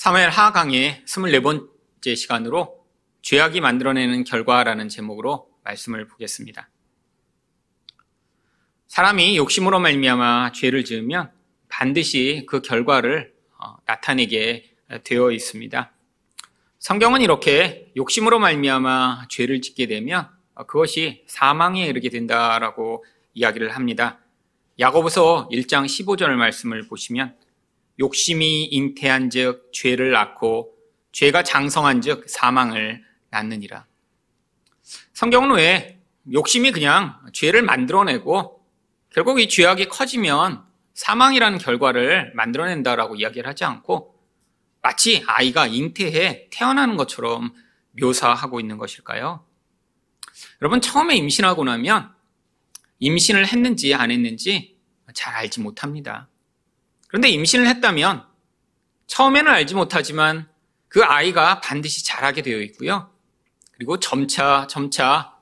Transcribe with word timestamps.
사무엘 0.00 0.30
하강의 0.30 1.02
24번째 1.04 2.16
시간으로 2.16 2.86
죄악이 3.20 3.60
만들어내는 3.60 4.24
결과라는 4.24 4.88
제목으로 4.88 5.50
말씀을 5.62 6.08
보겠습니다. 6.08 6.70
사람이 8.86 9.36
욕심으로 9.36 9.78
말미암아 9.78 10.52
죄를 10.52 10.86
지으면 10.86 11.30
반드시 11.68 12.46
그 12.48 12.62
결과를 12.62 13.34
어, 13.58 13.76
나타내게 13.84 14.74
되어 15.04 15.32
있습니다. 15.32 15.92
성경은 16.78 17.20
이렇게 17.20 17.92
욕심으로 17.94 18.38
말미암아 18.38 19.26
죄를 19.28 19.60
짓게 19.60 19.86
되면 19.86 20.30
그것이 20.66 21.24
사망에 21.26 21.84
이르게 21.84 22.08
된다라고 22.08 23.04
이야기를 23.34 23.76
합니다. 23.76 24.18
야고보서 24.78 25.50
1장 25.52 25.84
15절 25.84 26.30
말씀을 26.36 26.88
보시면 26.88 27.36
욕심이 28.00 28.64
잉태한즉 28.64 29.70
죄를 29.72 30.10
낳고 30.10 30.74
죄가 31.12 31.42
장성한즉 31.42 32.28
사망을 32.28 33.04
낳느니라. 33.30 33.86
성경은 35.12 35.56
왜 35.56 36.00
욕심이 36.32 36.72
그냥 36.72 37.20
죄를 37.32 37.62
만들어내고 37.62 38.64
결국 39.10 39.40
이 39.40 39.48
죄악이 39.48 39.88
커지면 39.88 40.64
사망이라는 40.94 41.58
결과를 41.58 42.32
만들어낸다라고 42.34 43.16
이야기를 43.16 43.48
하지 43.48 43.64
않고 43.64 44.18
마치 44.82 45.22
아이가 45.26 45.66
잉태해 45.66 46.48
태어나는 46.50 46.96
것처럼 46.96 47.52
묘사하고 48.00 48.60
있는 48.60 48.78
것일까요? 48.78 49.44
여러분 50.62 50.80
처음에 50.80 51.16
임신하고 51.16 51.64
나면 51.64 52.10
임신을 52.98 53.46
했는지 53.46 53.94
안 53.94 54.10
했는지 54.10 54.78
잘 55.12 55.34
알지 55.34 55.60
못합니다. 55.60 56.29
그런데 57.10 57.28
임신을 57.28 57.66
했다면 57.66 58.24
처음에는 59.08 59.50
알지 59.50 59.74
못하지만 59.74 60.48
그 60.86 61.02
아이가 61.02 61.60
반드시 61.60 62.04
자라게 62.04 62.42
되어 62.42 62.60
있고요. 62.60 63.12
그리고 63.72 63.98
점차 63.98 64.68
점차 64.68 65.36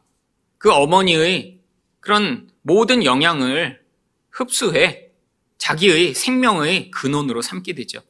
그 0.56 0.72
어머니의 0.72 1.60
그런 2.00 2.50
모든 2.62 3.04
영향을 3.04 3.82
흡수해 4.30 5.08
자기의 5.58 6.14
생명의 6.14 6.90
근원으로 6.90 7.42
삼게 7.42 7.74
되죠. 7.74 8.00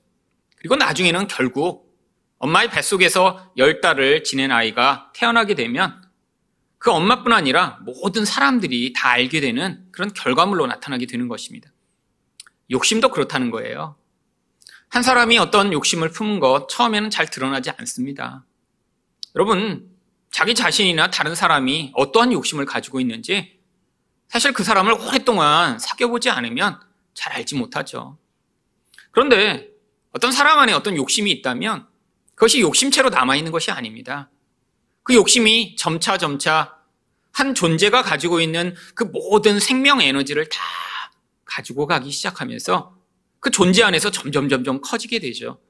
그리고 0.56 0.76
나중에는 0.76 1.26
결국 1.26 1.98
엄마의 2.38 2.70
뱃속에서 2.70 3.52
열 3.56 3.80
달을 3.80 4.22
지낸 4.22 4.52
아이가 4.52 5.10
태어나게 5.14 5.54
되면 5.54 6.00
그 6.78 6.92
엄마뿐 6.92 7.32
아니라 7.32 7.80
모든 7.84 8.24
사람들이 8.24 8.92
다 8.92 9.10
알게 9.10 9.40
되는 9.40 9.84
그런 9.90 10.12
결과물로 10.12 10.68
나타나게 10.68 11.06
되는 11.06 11.26
것입니다. 11.26 11.72
욕심도 12.70 13.10
그렇다는 13.10 13.50
거예요. 13.50 13.96
한 14.88 15.02
사람이 15.02 15.38
어떤 15.38 15.72
욕심을 15.72 16.10
품은 16.10 16.40
것 16.40 16.68
처음에는 16.68 17.10
잘 17.10 17.26
드러나지 17.26 17.70
않습니다. 17.70 18.44
여러분, 19.34 19.88
자기 20.30 20.54
자신이나 20.54 21.10
다른 21.10 21.34
사람이 21.34 21.92
어떠한 21.94 22.32
욕심을 22.32 22.64
가지고 22.64 23.00
있는지 23.00 23.58
사실 24.28 24.52
그 24.52 24.62
사람을 24.62 24.92
오랫동안 24.92 25.78
사귀어보지 25.78 26.30
않으면 26.30 26.80
잘 27.14 27.32
알지 27.32 27.56
못하죠. 27.56 28.18
그런데 29.10 29.68
어떤 30.12 30.32
사람 30.32 30.58
안에 30.58 30.72
어떤 30.72 30.96
욕심이 30.96 31.30
있다면 31.30 31.86
그것이 32.34 32.60
욕심체로 32.60 33.10
남아있는 33.10 33.52
것이 33.52 33.70
아닙니다. 33.70 34.30
그 35.02 35.14
욕심이 35.14 35.76
점차 35.76 36.18
점차 36.18 36.76
한 37.32 37.54
존재가 37.54 38.02
가지고 38.02 38.40
있는 38.40 38.74
그 38.94 39.04
모든 39.04 39.58
생명 39.60 40.00
에너지를 40.00 40.48
다 40.48 40.58
가지고 41.48 41.86
가기 41.86 42.10
시작하면서 42.10 42.96
그 43.40 43.50
존재 43.50 43.82
안에서 43.82 44.10
점점 44.10 44.48
점점 44.48 44.80
커지게 44.80 45.18
되죠. 45.18 45.60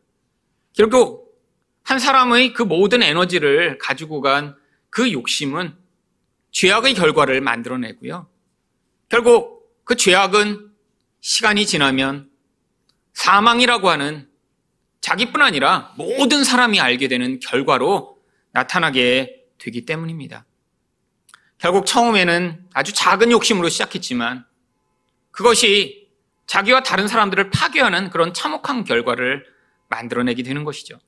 결국 0.75 1.39
한 1.83 1.99
사람의 1.99 2.53
그 2.53 2.63
모든 2.63 3.03
에너지를 3.03 3.79
가지고 3.79 4.21
간 4.21 4.57
그 4.91 5.13
욕심은 5.13 5.77
죄악의 6.51 6.95
결과를 6.95 7.41
만들어내고요. 7.41 8.29
결국 9.09 9.85
그 9.85 9.97
죄악은 9.97 10.71
시간이 11.21 11.67
지나면 11.67 12.31
사망이라고 13.13 13.89
하는 13.91 14.29
자기뿐 15.01 15.43
아니라 15.43 15.95
모든 15.97 16.45
사람이 16.45 16.81
알게 16.81 17.09
되는 17.09 17.39
결과로 17.41 18.19
나타나게 18.53 19.45
되기 19.59 19.85
때문입니다. 19.85 20.47
결국 21.59 21.87
처음에는 21.87 22.69
아주 22.73 22.93
작은 22.93 23.31
욕심으로 23.33 23.69
시작했지만 23.69 24.45
그것이 25.39 26.09
자기와 26.49 26.83
다른 26.83 27.07
사람들을 27.07 27.51
파괴하는 27.51 28.11
그런 28.11 28.35
참혹한 28.35 28.83
결과를 28.83 29.47
만들어내게 29.89 30.43
되는 30.43 30.65
것이죠. 30.65 30.99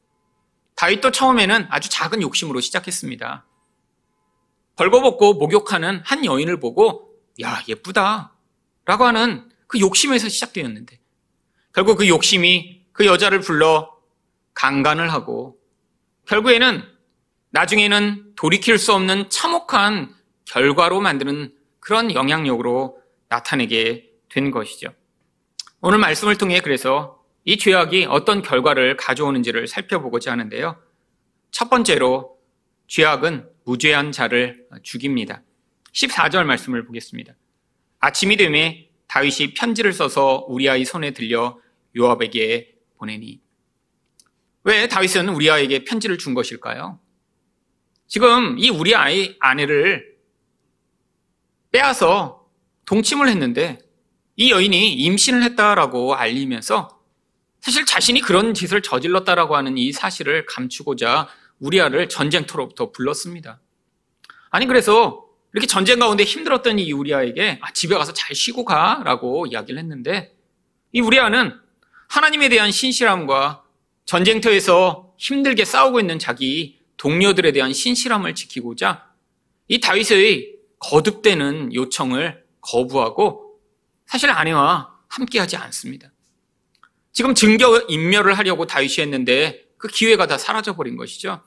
다윗도 0.76 1.10
처음에는 1.10 1.66
아주 1.68 1.91
작은 1.91 2.22
욕심으로 2.22 2.60
시작했습니다. 2.60 3.44
벌거벗고 4.76 5.34
목욕하는 5.34 6.00
한 6.04 6.24
여인을 6.24 6.60
보고 6.60 7.12
야 7.42 7.60
예쁘다 7.66 8.32
라고 8.84 9.04
하는 9.04 9.50
그 9.66 9.80
욕심에서 9.80 10.28
시작되었는데 10.28 11.00
결국 11.72 11.98
그 11.98 12.06
욕심이 12.06 12.84
그 12.92 13.06
여자를 13.06 13.41
불러 13.41 13.92
강간을 14.54 15.12
하고 15.12 15.58
결국에는 16.26 16.84
나중에는 17.50 18.34
돌이킬 18.36 18.78
수 18.78 18.92
없는 18.92 19.28
참혹한 19.28 20.14
결과로 20.44 21.00
만드는 21.00 21.52
그런 21.80 22.14
영향력으로 22.14 23.02
나타내게 23.28 24.09
된 24.30 24.50
것이죠. 24.50 24.94
오늘 25.80 25.98
말씀을 25.98 26.36
통해 26.36 26.60
그래서 26.60 27.22
이 27.44 27.56
죄악이 27.56 28.06
어떤 28.08 28.42
결과를 28.42 28.96
가져오는지를 28.96 29.66
살펴보고자 29.66 30.32
하는데요. 30.32 30.80
첫 31.50 31.68
번째로 31.68 32.38
죄악은 32.86 33.48
무죄한 33.64 34.12
자를 34.12 34.66
죽입니다. 34.82 35.42
14절 35.92 36.44
말씀을 36.44 36.84
보겠습니다. 36.84 37.34
아침이 37.98 38.36
되매 38.36 38.88
다윗이 39.08 39.54
편지를 39.54 39.92
써서 39.92 40.44
우리아의 40.48 40.84
손에 40.84 41.12
들려 41.12 41.58
요압에게 41.97 42.74
보내니 42.98 43.41
왜 44.64 44.86
다윗은 44.86 45.28
우리아에게 45.30 45.84
편지를 45.84 46.18
준 46.18 46.34
것일까요? 46.34 47.00
지금 48.06 48.58
이 48.58 48.70
우리아의 48.70 49.36
아내를 49.41 50.16
빼앗아 51.72 52.36
동침을 52.84 53.28
했는데 53.28 53.78
이 54.40 54.52
여인이 54.52 54.94
임신을 54.94 55.42
했다라고 55.42 56.14
알리면서 56.14 56.98
사실 57.60 57.84
자신이 57.84 58.22
그런 58.22 58.54
짓을 58.54 58.80
저질렀다라고 58.80 59.54
하는 59.54 59.76
이 59.76 59.92
사실을 59.92 60.46
감추고자 60.46 61.28
우리아를 61.58 62.08
전쟁터로부터 62.08 62.90
불렀습니다. 62.90 63.60
아니 64.48 64.64
그래서 64.64 65.26
이렇게 65.52 65.66
전쟁 65.66 65.98
가운데 65.98 66.24
힘들었던 66.24 66.78
이 66.78 66.90
우리아에게 66.90 67.58
아, 67.60 67.70
집에 67.74 67.94
가서 67.94 68.14
잘 68.14 68.34
쉬고 68.34 68.64
가라고 68.64 69.44
이야기를 69.44 69.78
했는데 69.78 70.34
이 70.92 71.02
우리아는 71.02 71.52
하나님에 72.08 72.48
대한 72.48 72.70
신실함과 72.70 73.62
전쟁터에서 74.06 75.12
힘들게 75.18 75.66
싸우고 75.66 76.00
있는 76.00 76.18
자기 76.18 76.78
동료들에 76.96 77.52
대한 77.52 77.74
신실함을 77.74 78.34
지키고자 78.34 79.06
이 79.68 79.80
다윗의 79.80 80.54
거듭되는 80.78 81.74
요청을 81.74 82.42
거부하고 82.62 83.49
사실 84.10 84.28
아내와 84.28 84.93
함께하지 85.06 85.56
않습니다. 85.56 86.10
지금 87.12 87.32
증거 87.32 87.81
인멸을 87.88 88.37
하려고 88.37 88.66
다윗이 88.66 88.97
했는데 88.98 89.69
그 89.78 89.87
기회가 89.87 90.26
다 90.26 90.37
사라져 90.37 90.75
버린 90.75 90.97
것이죠. 90.97 91.44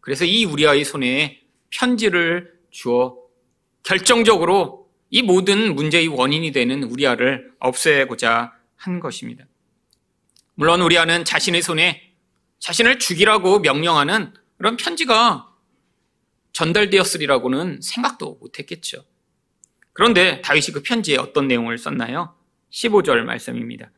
그래서 0.00 0.24
이 0.24 0.46
우리아의 0.46 0.86
손에 0.86 1.42
편지를 1.68 2.50
주어 2.70 3.18
결정적으로 3.82 4.90
이 5.10 5.20
모든 5.20 5.74
문제의 5.74 6.08
원인이 6.08 6.50
되는 6.52 6.82
우리아를 6.82 7.52
없애고자 7.58 8.54
한 8.76 8.98
것입니다. 8.98 9.44
물론 10.54 10.80
우리아는 10.80 11.26
자신의 11.26 11.60
손에 11.60 12.14
자신을 12.58 13.00
죽이라고 13.00 13.58
명령하는 13.58 14.32
그런 14.56 14.78
편지가 14.78 15.46
전달되었으리라고는 16.54 17.80
생각도 17.82 18.38
못했겠죠. 18.40 19.04
그런데 19.92 20.40
다윗이 20.42 20.66
그 20.72 20.82
편지에 20.82 21.16
어떤 21.18 21.48
내용을 21.48 21.78
썼나요? 21.78 22.34
15절 22.70 23.22
말씀입니다. 23.24 23.90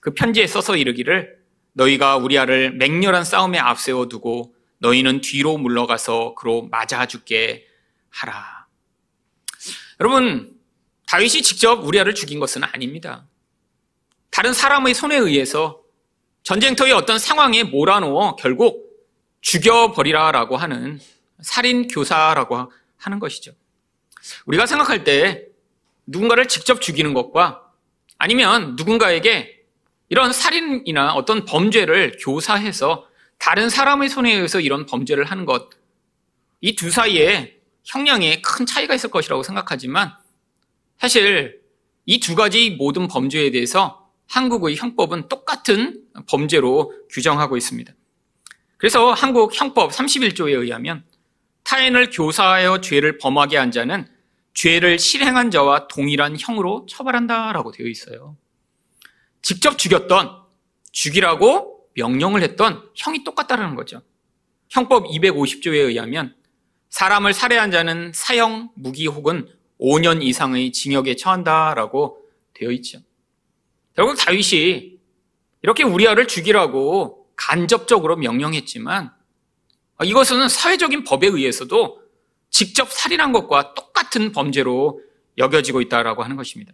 그 0.00 0.12
편지에 0.14 0.46
써서 0.46 0.76
이르기를 0.76 1.38
너희가 1.74 2.16
우리아를 2.16 2.72
맹렬한 2.72 3.24
싸움에 3.24 3.58
앞세워 3.58 4.08
두고 4.08 4.54
너희는 4.78 5.20
뒤로 5.20 5.56
물러가서 5.58 6.34
그로 6.34 6.68
맞아 6.70 7.06
죽게 7.06 7.66
하라. 8.10 8.66
여러분, 10.00 10.58
다윗이 11.06 11.42
직접 11.42 11.84
우리아를 11.84 12.14
죽인 12.14 12.40
것은 12.40 12.64
아닙니다. 12.64 13.26
다른 14.30 14.52
사람의 14.52 14.94
손에 14.94 15.16
의해서 15.16 15.82
전쟁터의 16.42 16.92
어떤 16.92 17.18
상황에 17.18 17.62
몰아넣어 17.62 18.34
결국 18.36 18.90
죽여버리라라고 19.42 20.56
하는 20.56 20.98
살인 21.40 21.86
교사라고 21.86 22.72
하는 22.96 23.18
것이죠. 23.20 23.52
우리가 24.46 24.66
생각할 24.66 25.04
때 25.04 25.46
누군가를 26.06 26.48
직접 26.48 26.80
죽이는 26.80 27.14
것과 27.14 27.62
아니면 28.18 28.76
누군가에게 28.76 29.60
이런 30.08 30.32
살인이나 30.32 31.14
어떤 31.14 31.44
범죄를 31.44 32.18
교사해서 32.20 33.06
다른 33.38 33.68
사람의 33.68 34.08
손에 34.08 34.32
의해서 34.32 34.60
이런 34.60 34.86
범죄를 34.86 35.24
하는 35.24 35.46
것, 35.46 35.70
이 36.60 36.76
두 36.76 36.90
사이에 36.90 37.56
형량에 37.84 38.40
큰 38.42 38.66
차이가 38.66 38.94
있을 38.94 39.10
것이라고 39.10 39.42
생각하지만 39.42 40.12
사실 40.98 41.60
이 42.06 42.20
두 42.20 42.34
가지 42.36 42.70
모든 42.70 43.08
범죄에 43.08 43.50
대해서 43.50 44.08
한국의 44.28 44.76
형법은 44.76 45.28
똑같은 45.28 46.04
범죄로 46.28 46.92
규정하고 47.10 47.56
있습니다. 47.56 47.92
그래서 48.76 49.12
한국 49.12 49.52
형법 49.58 49.90
31조에 49.92 50.52
의하면 50.60 51.04
타인을 51.64 52.10
교사하여 52.10 52.80
죄를 52.80 53.18
범하게 53.18 53.56
한 53.56 53.70
자는 53.70 54.06
죄를 54.54 54.98
실행한 54.98 55.50
자와 55.50 55.88
동일한 55.88 56.36
형으로 56.38 56.86
처벌한다라고 56.88 57.72
되어 57.72 57.86
있어요. 57.86 58.36
직접 59.40 59.78
죽였던 59.78 60.42
죽이라고 60.92 61.88
명령을 61.94 62.42
했던 62.42 62.82
형이 62.94 63.24
똑같다라는 63.24 63.74
거죠. 63.74 64.02
형법 64.68 65.06
250조에 65.06 65.74
의하면 65.74 66.34
사람을 66.90 67.32
살해한 67.32 67.70
자는 67.70 68.12
사형, 68.14 68.70
무기 68.74 69.06
혹은 69.06 69.48
5년 69.80 70.22
이상의 70.22 70.72
징역에 70.72 71.16
처한다라고 71.16 72.18
되어 72.54 72.70
있죠. 72.72 73.00
결국 73.94 74.16
다윗이 74.16 74.98
이렇게 75.62 75.82
우리아를 75.82 76.26
죽이라고 76.28 77.28
간접적으로 77.36 78.16
명령했지만 78.16 79.12
이것은 80.04 80.48
사회적인 80.48 81.04
법에 81.04 81.26
의해서도 81.26 82.02
직접 82.50 82.90
살인한 82.92 83.32
것과 83.32 83.74
똑같은 83.74 84.32
범죄로 84.32 85.00
여겨지고 85.38 85.80
있다라고 85.80 86.22
하는 86.22 86.36
것입니다. 86.36 86.72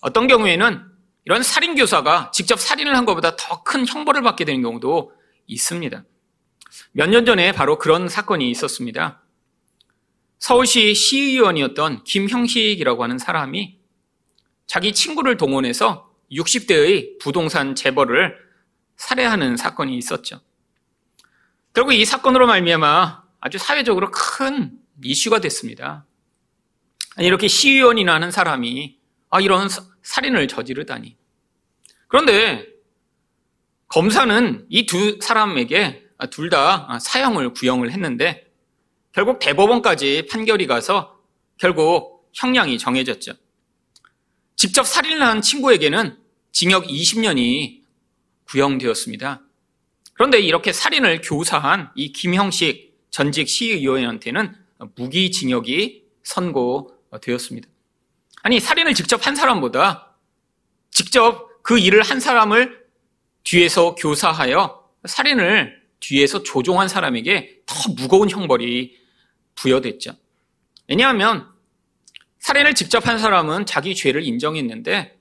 어떤 0.00 0.26
경우에는 0.26 0.82
이런 1.24 1.42
살인 1.42 1.74
교사가 1.74 2.30
직접 2.32 2.58
살인을 2.60 2.96
한 2.96 3.04
것보다 3.04 3.36
더 3.36 3.62
큰 3.64 3.86
형벌을 3.86 4.22
받게 4.22 4.44
되는 4.44 4.62
경우도 4.62 5.12
있습니다. 5.46 6.04
몇 6.92 7.08
년 7.08 7.24
전에 7.26 7.52
바로 7.52 7.78
그런 7.78 8.08
사건이 8.08 8.50
있었습니다. 8.50 9.22
서울시 10.38 10.94
시의원이었던 10.94 12.04
김형식이라고 12.04 13.02
하는 13.02 13.18
사람이 13.18 13.78
자기 14.66 14.92
친구를 14.92 15.36
동원해서 15.36 16.10
60대의 16.30 17.18
부동산 17.18 17.74
재벌을 17.74 18.36
살해하는 18.96 19.56
사건이 19.56 19.96
있었죠. 19.96 20.40
결국 21.76 21.92
이 21.92 22.06
사건으로 22.06 22.46
말미암아 22.46 23.22
아주 23.38 23.58
사회적으로 23.58 24.10
큰 24.10 24.78
이슈가 25.04 25.40
됐습니다. 25.40 26.06
이렇게 27.18 27.48
시의원이나 27.48 28.14
하는 28.14 28.30
사람이 28.30 28.98
아, 29.28 29.42
이런 29.42 29.68
살인을 30.00 30.48
저지르다니. 30.48 31.18
그런데 32.08 32.66
검사는 33.88 34.64
이 34.70 34.86
두 34.86 35.18
사람에게 35.20 36.06
둘 36.30 36.48
다 36.48 36.98
사형을 36.98 37.52
구형을 37.52 37.92
했는데 37.92 38.50
결국 39.12 39.38
대법원까지 39.38 40.28
판결이 40.30 40.66
가서 40.66 41.20
결국 41.58 42.30
형량이 42.32 42.78
정해졌죠. 42.78 43.34
직접 44.56 44.86
살인을 44.86 45.20
한 45.20 45.42
친구에게는 45.42 46.18
징역 46.52 46.84
20년이 46.86 47.82
구형되었습니다. 48.46 49.42
그런데 50.16 50.40
이렇게 50.40 50.72
살인을 50.72 51.20
교사한 51.22 51.90
이 51.94 52.12
김형식 52.12 52.96
전직 53.10 53.48
시의원한테는 53.48 54.54
무기징역이 54.94 56.04
선고되었습니다. 56.22 57.68
아니, 58.42 58.58
살인을 58.58 58.94
직접 58.94 59.26
한 59.26 59.36
사람보다 59.36 60.16
직접 60.90 61.62
그 61.62 61.78
일을 61.78 62.02
한 62.02 62.20
사람을 62.20 62.86
뒤에서 63.44 63.94
교사하여 63.94 64.88
살인을 65.04 65.82
뒤에서 66.00 66.42
조종한 66.42 66.88
사람에게 66.88 67.60
더 67.66 67.74
무거운 67.92 68.30
형벌이 68.30 68.96
부여됐죠. 69.54 70.12
왜냐하면 70.88 71.48
살인을 72.38 72.74
직접 72.74 73.06
한 73.06 73.18
사람은 73.18 73.66
자기 73.66 73.94
죄를 73.94 74.24
인정했는데 74.24 75.15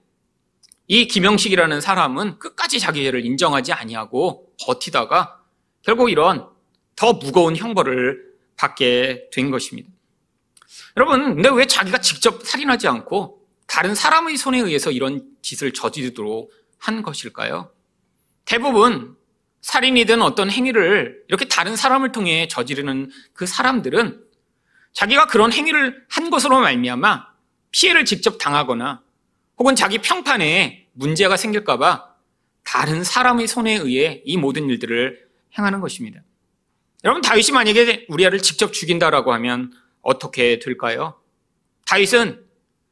이 0.88 1.08
김영식이라는 1.08 1.82
사람은 1.82 2.40
끝까지 2.40 2.80
자기 2.80 3.04
죄를 3.04 3.26
인정하지 3.26 3.74
아니하고 3.74 4.52
버티다가 4.62 5.42
결국 5.82 6.10
이런 6.10 6.48
더 6.96 7.14
무거운 7.14 7.56
형벌을 7.56 8.24
받게 8.56 9.30
된 9.34 9.52
것입니다. 9.52 9.90
여러분, 10.98 11.36
근데 11.36 11.50
왜 11.50 11.66
자기가 11.66 12.00
직접 12.00 12.44
살인하지 12.44 12.88
않고 12.88 13.42
다른 13.68 13.96
사람의 13.96 14.38
손에 14.38 14.60
의해서 14.60 14.92
이런 14.92 15.28
짓을 15.42 15.74
저지르도록 15.74 16.52
한 16.78 17.02
것일까요? 17.02 17.72
대부분 18.46 19.18
살인이든 19.62 20.22
어떤 20.22 20.52
행위를 20.52 21.24
이렇게 21.28 21.46
다른 21.46 21.76
사람을 21.76 22.12
통해 22.12 22.48
저지르는 22.48 23.10
그 23.34 23.48
사람들은 23.48 24.24
자기가 24.94 25.26
그런 25.26 25.52
행위를 25.52 26.06
한 26.08 26.30
것으로 26.30 26.60
말미암아 26.60 27.28
피해를 27.72 28.06
직접 28.06 28.38
당하거나 28.38 29.02
혹은 29.58 29.76
자기 29.76 30.00
평판에 30.00 30.88
문제가 30.94 31.38
생길까봐 31.38 32.16
다른 32.64 33.04
사람의 33.04 33.48
손에 33.48 33.76
의해 33.76 34.22
이 34.26 34.38
모든 34.38 34.70
일들을 34.70 35.28
행하는 35.58 35.80
것입니다. 35.80 36.22
여러분 37.04 37.22
다윗이 37.22 37.52
만약에 37.54 38.08
우리아를 38.10 38.42
직접 38.42 38.74
죽인다라고 38.74 39.32
하면 39.34 39.72
어떻게 40.02 40.60
될까요? 40.60 41.20
다윗은 41.86 42.44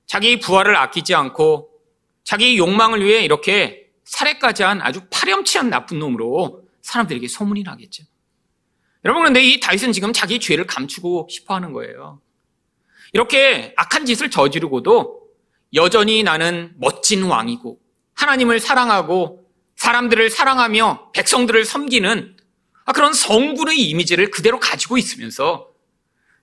자기 0.06 0.40
부하를 0.40 0.76
아끼지 0.76 1.16
않고 1.16 1.72
자기 2.24 2.58
욕망을 2.58 3.04
위해 3.04 3.24
이렇게 3.24 3.90
살해까지 4.06 4.64
한 4.64 4.82
아주 4.82 5.02
파렴치한 5.10 5.70
나쁜 5.70 6.00
놈으로 6.00 6.64
사람들에게 6.82 7.28
소문이 7.28 7.64
나겠죠. 7.64 8.04
여러분 9.06 9.24
그런데 9.24 9.44
이 9.44 9.60
다윗은 9.60 9.92
지금 9.92 10.14
자기 10.14 10.40
죄를 10.40 10.68
감추고 10.68 11.28
싶어 11.30 11.56
하는 11.56 11.74
거예요. 11.74 12.22
이렇게 13.12 13.74
악한 13.76 14.06
짓을 14.06 14.30
저지르고도 14.30 15.23
여전히 15.74 16.24
나는 16.24 16.74
멋진 16.78 17.24
왕이고 17.24 17.80
하나님을 18.16 18.60
사랑하고 18.60 19.46
사람들을 19.76 20.30
사랑하며 20.30 21.12
백성들을 21.14 21.66
섬기는 21.66 22.38
그런 22.94 23.14
성군의 23.14 23.80
이미지를 23.80 24.30
그대로 24.30 24.60
가지고 24.60 24.98
있으면서 24.98 25.70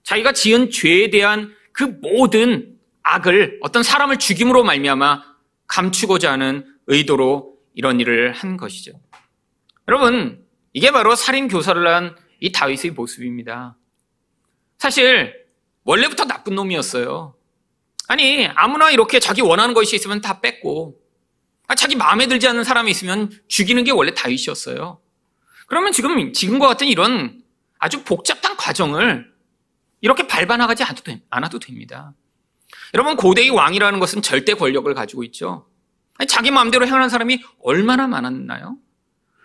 자기가 0.03 0.32
지은 0.32 0.71
죄에 0.71 1.11
대한 1.11 1.55
그 1.73 1.85
모든 2.03 2.77
악을 3.03 3.59
어떤 3.62 3.82
사람을 3.82 4.19
죽임으로 4.19 4.65
말미암아 4.65 5.23
감추고자 5.67 6.32
하는 6.32 6.67
의도로 6.87 7.56
이런 7.75 8.00
일을 8.00 8.32
한 8.32 8.56
것이죠. 8.56 8.93
여러분, 9.87 10.44
이게 10.73 10.91
바로 10.91 11.15
살인 11.15 11.49
교사를 11.49 11.87
한 11.87 12.17
이 12.41 12.51
다윗의 12.51 12.93
모습입니다. 12.93 13.77
사실 14.79 15.34
원래부터 15.84 16.25
나쁜 16.25 16.55
놈이었어요. 16.55 17.34
아니 18.10 18.44
아무나 18.56 18.90
이렇게 18.90 19.20
자기 19.20 19.40
원하는 19.40 19.72
것이 19.72 19.94
있으면 19.94 20.20
다 20.20 20.40
뺏고 20.40 20.96
아, 21.69 21.76
자기 21.76 21.94
마음에 21.94 22.26
들지 22.26 22.48
않는 22.48 22.64
사람이 22.64 22.90
있으면 22.90 23.31
죽이는 23.46 23.84
게 23.84 23.93
원래 23.93 24.12
다윗이었어요. 24.12 25.00
그러면 25.69 25.93
지금 25.93 26.32
지금과 26.32 26.67
같은 26.67 26.88
이런 26.88 27.40
아주 27.79 28.02
복잡한 28.02 28.56
과정을 28.56 29.32
이렇게 30.00 30.26
밟아나가지 30.26 30.82
않아도 31.31 31.60
됩니다. 31.60 32.12
여러분 32.94 33.14
고대의 33.14 33.50
왕이라는 33.50 34.00
것은 34.00 34.22
절대 34.22 34.55
권력을 34.55 34.93
가지고 34.93 35.22
있죠. 35.22 35.69
아니, 36.19 36.26
자기 36.26 36.50
마음대로 36.50 36.88
행하는 36.88 37.08
사람이 37.08 37.40
얼마나 37.62 38.08
많았나요? 38.08 38.76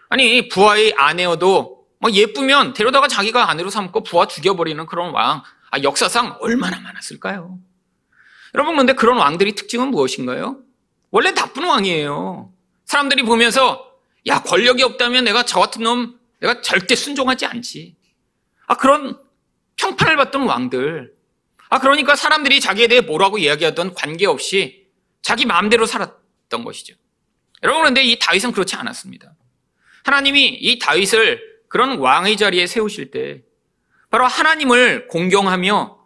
아니 0.09 0.49
부하의 0.49 0.95
아내여도 0.97 1.85
뭐 1.99 2.09
예쁘면 2.09 2.73
데려다가 2.73 3.07
자기가 3.07 3.47
아내로 3.47 3.69
삼고 3.69 4.01
부하 4.01 4.25
죽여버리는 4.25 4.83
그런 4.87 5.11
왕 5.13 5.43
아, 5.69 5.83
역사상 5.83 6.37
얼마나 6.39 6.79
많았을까요? 6.79 7.59
여러분 8.53 8.75
그런데 8.75 8.93
그런 8.93 9.17
왕들이 9.17 9.55
특징은 9.55 9.89
무엇인가요? 9.89 10.59
원래 11.11 11.33
나쁜 11.33 11.65
왕이에요. 11.65 12.51
사람들이 12.85 13.23
보면서 13.23 13.91
야 14.27 14.41
권력이 14.41 14.83
없다면 14.83 15.23
내가 15.23 15.43
저 15.43 15.59
같은 15.59 15.83
놈 15.83 16.19
내가 16.39 16.61
절대 16.61 16.95
순종하지 16.95 17.45
않지. 17.45 17.95
아 18.67 18.75
그런 18.75 19.17
평판을 19.77 20.15
받던 20.17 20.43
왕들. 20.43 21.13
아 21.69 21.79
그러니까 21.79 22.15
사람들이 22.15 22.59
자기에 22.59 22.87
대해 22.87 23.01
뭐라고 23.01 23.37
이야기하던 23.37 23.93
관계없이 23.93 24.85
자기 25.21 25.45
마음대로 25.45 25.85
살았던 25.85 26.63
것이죠. 26.63 26.95
여러분 27.63 27.81
그런데 27.81 28.03
이 28.03 28.19
다윗은 28.19 28.51
그렇지 28.51 28.75
않았습니다. 28.75 29.33
하나님이 30.03 30.47
이 30.47 30.79
다윗을 30.79 31.55
그런 31.67 31.97
왕의 31.97 32.37
자리에 32.37 32.67
세우실 32.67 33.11
때 33.11 33.41
바로 34.09 34.27
하나님을 34.27 35.07
공경하며 35.07 35.97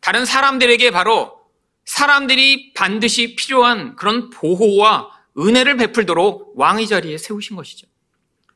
다른 0.00 0.26
사람들에게 0.26 0.90
바로 0.90 1.40
사람들이 1.84 2.72
반드시 2.74 3.36
필요한 3.36 3.96
그런 3.96 4.30
보호와 4.30 5.10
은혜를 5.38 5.76
베풀도록 5.76 6.54
왕의 6.56 6.86
자리에 6.86 7.18
세우신 7.18 7.56
것이죠. 7.56 7.86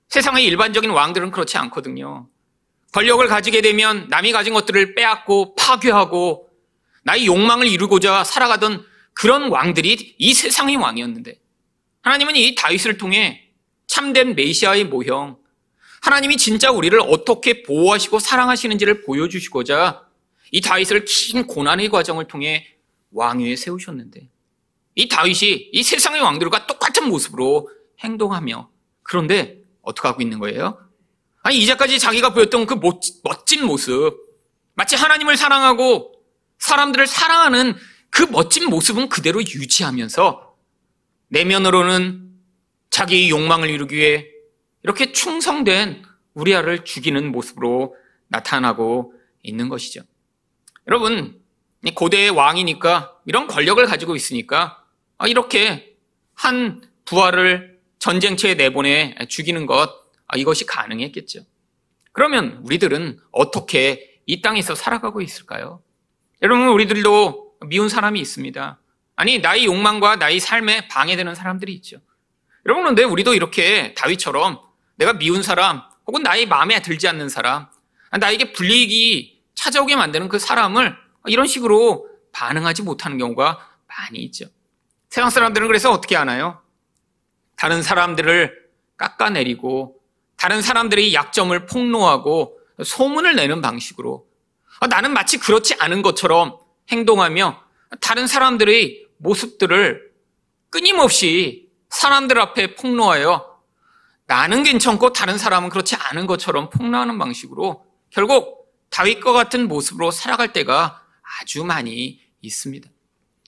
세상의 0.08 0.44
일반적인 0.44 0.90
왕들은 0.90 1.30
그렇지 1.30 1.58
않거든요. 1.58 2.28
권력을 2.92 3.26
가지게 3.26 3.60
되면 3.60 4.06
남이 4.08 4.32
가진 4.32 4.54
것들을 4.54 4.94
빼앗고 4.94 5.54
파괴하고 5.56 6.48
나의 7.04 7.26
욕망을 7.26 7.66
이루고자 7.66 8.24
살아가던 8.24 8.84
그런 9.12 9.50
왕들이 9.50 10.14
이 10.16 10.34
세상의 10.34 10.76
왕이었는데 10.76 11.38
하나님은 12.02 12.36
이 12.36 12.54
다윗을 12.54 12.96
통해 12.96 13.50
참된 13.86 14.34
메시아의 14.34 14.84
모형, 14.84 15.38
하나님이 16.02 16.36
진짜 16.36 16.70
우리를 16.70 16.98
어떻게 17.00 17.62
보호하시고 17.62 18.18
사랑하시는지를 18.20 19.02
보여주시고자 19.02 20.06
이 20.52 20.60
다윗을 20.60 21.04
긴 21.04 21.46
고난의 21.46 21.88
과정을 21.88 22.28
통해 22.28 22.77
왕위에 23.12 23.56
세우셨는데 23.56 24.28
이 24.94 25.08
다윗이 25.08 25.70
이 25.72 25.82
세상의 25.82 26.20
왕들과 26.20 26.66
똑같은 26.66 27.08
모습으로 27.08 27.70
행동하며 28.00 28.70
그런데 29.02 29.62
어떻게 29.82 30.08
하고 30.08 30.22
있는 30.22 30.38
거예요? 30.38 30.78
아니 31.42 31.58
이제까지 31.58 31.98
자기가 31.98 32.34
보였던 32.34 32.66
그 32.66 32.80
멋진 33.22 33.64
모습 33.64 34.16
마치 34.74 34.96
하나님을 34.96 35.36
사랑하고 35.36 36.12
사람들을 36.58 37.06
사랑하는 37.06 37.74
그 38.10 38.22
멋진 38.22 38.68
모습은 38.68 39.08
그대로 39.08 39.40
유지하면서 39.40 40.56
내면으로는 41.28 42.28
자기의 42.90 43.30
욕망을 43.30 43.70
이루기 43.70 43.96
위해 43.96 44.26
이렇게 44.82 45.12
충성된 45.12 46.02
우리아를 46.34 46.84
죽이는 46.84 47.30
모습으로 47.32 47.96
나타나고 48.28 49.14
있는 49.42 49.68
것이죠. 49.68 50.02
여러분, 50.86 51.37
고대의 51.94 52.30
왕이니까 52.30 53.14
이런 53.26 53.46
권력을 53.46 53.84
가지고 53.86 54.16
있으니까 54.16 54.84
아, 55.18 55.26
이렇게 55.26 55.96
한 56.34 56.82
부하를 57.04 57.78
전쟁터에 57.98 58.54
내보내 58.54 59.16
죽이는 59.28 59.66
것 59.66 59.90
아, 60.26 60.36
이것이 60.36 60.66
가능했겠죠. 60.66 61.40
그러면 62.12 62.60
우리들은 62.64 63.18
어떻게 63.32 64.20
이 64.26 64.42
땅에서 64.42 64.74
살아가고 64.74 65.20
있을까요? 65.20 65.82
여러분, 66.42 66.68
우리들도 66.68 67.54
미운 67.66 67.88
사람이 67.88 68.20
있습니다. 68.20 68.78
아니, 69.16 69.38
나의 69.38 69.64
욕망과 69.64 70.16
나의 70.16 70.38
삶에 70.38 70.88
방해되는 70.88 71.34
사람들이 71.34 71.72
있죠. 71.74 71.98
여러분, 72.66 72.84
그런데 72.84 73.04
우리도 73.04 73.34
이렇게 73.34 73.94
다윗처럼 73.94 74.60
내가 74.96 75.14
미운 75.14 75.42
사람, 75.42 75.82
혹은 76.06 76.22
나의 76.22 76.46
마음에 76.46 76.80
들지 76.82 77.08
않는 77.08 77.28
사람, 77.28 77.66
나에게 78.18 78.52
불리익이 78.52 79.42
찾아오게 79.54 79.96
만드는 79.96 80.28
그 80.28 80.38
사람을 80.38 80.96
이런 81.26 81.46
식으로 81.46 82.08
반응하지 82.32 82.82
못하는 82.82 83.18
경우가 83.18 83.58
많이 83.86 84.18
있죠. 84.24 84.46
세상 85.08 85.30
사람들은 85.30 85.66
그래서 85.66 85.90
어떻게 85.90 86.16
하나요? 86.16 86.60
다른 87.56 87.82
사람들을 87.82 88.68
깎아내리고 88.96 90.00
다른 90.36 90.62
사람들의 90.62 91.14
약점을 91.14 91.66
폭로하고 91.66 92.58
소문을 92.84 93.34
내는 93.34 93.60
방식으로 93.60 94.26
아, 94.80 94.86
나는 94.86 95.12
마치 95.12 95.38
그렇지 95.38 95.74
않은 95.80 96.02
것처럼 96.02 96.58
행동하며 96.90 97.60
다른 98.00 98.26
사람들의 98.26 99.06
모습들을 99.18 100.12
끊임없이 100.70 101.68
사람들 101.90 102.38
앞에 102.38 102.74
폭로하여 102.76 103.58
나는 104.26 104.62
괜찮고 104.62 105.12
다른 105.12 105.38
사람은 105.38 105.70
그렇지 105.70 105.96
않은 105.96 106.26
것처럼 106.26 106.70
폭로하는 106.70 107.18
방식으로 107.18 107.84
결국 108.10 108.70
다윗과 108.90 109.32
같은 109.32 109.68
모습으로 109.68 110.10
살아갈 110.10 110.52
때가 110.52 111.02
아주 111.40 111.64
많이 111.64 112.20
있습니다. 112.40 112.88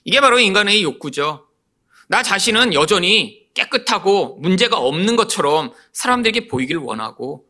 이게 0.04 0.20
바로 0.20 0.38
인간의 0.38 0.82
욕구죠. 0.82 1.49
나 2.09 2.23
자신은 2.23 2.75
여전히 2.75 3.49
깨끗하고 3.54 4.37
문제가 4.40 4.78
없는 4.78 5.16
것처럼 5.16 5.73
사람들에게 5.92 6.49
보이길 6.49 6.76
원하고 6.76 7.47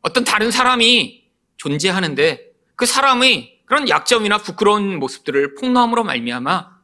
어떤 0.00 0.24
다른 0.24 0.50
사람이 0.50 1.24
존재하는데 1.56 2.52
그 2.76 2.86
사람의 2.86 3.60
그런 3.66 3.88
약점이나 3.88 4.38
부끄러운 4.38 4.98
모습들을 4.98 5.54
폭로함으로 5.54 6.04
말미암아 6.04 6.80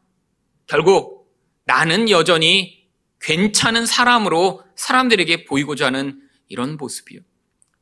결국 0.67 1.35
나는 1.65 2.11
여전히 2.11 2.87
괜찮은 3.21 3.87
사람으로 3.87 4.63
사람들에게 4.77 5.47
보이고자 5.47 5.87
하는 5.87 6.21
이런 6.49 6.77
모습이요. 6.77 7.21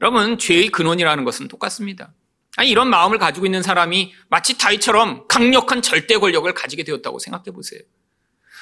여러분 0.00 0.38
죄의 0.38 0.68
근원이라는 0.68 1.24
것은 1.24 1.48
똑같습니다. 1.48 2.14
아니 2.56 2.70
이런 2.70 2.88
마음을 2.88 3.18
가지고 3.18 3.46
있는 3.46 3.62
사람이 3.62 4.14
마치 4.28 4.56
다이처럼 4.58 5.26
강력한 5.28 5.82
절대 5.82 6.16
권력을 6.18 6.52
가지게 6.52 6.84
되었다고 6.84 7.18
생각해 7.18 7.50
보세요. 7.52 7.80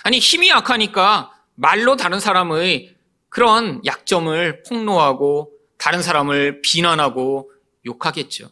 아니 0.03 0.19
힘이 0.19 0.49
약하니까 0.49 1.33
말로 1.55 1.97
다른 1.97 2.19
사람의 2.19 2.95
그런 3.29 3.81
약점을 3.85 4.63
폭로하고 4.65 5.53
다른 5.79 6.03
사람을 6.03 6.63
비난하고 6.63 7.53
욕하겠죠. 7.85 8.51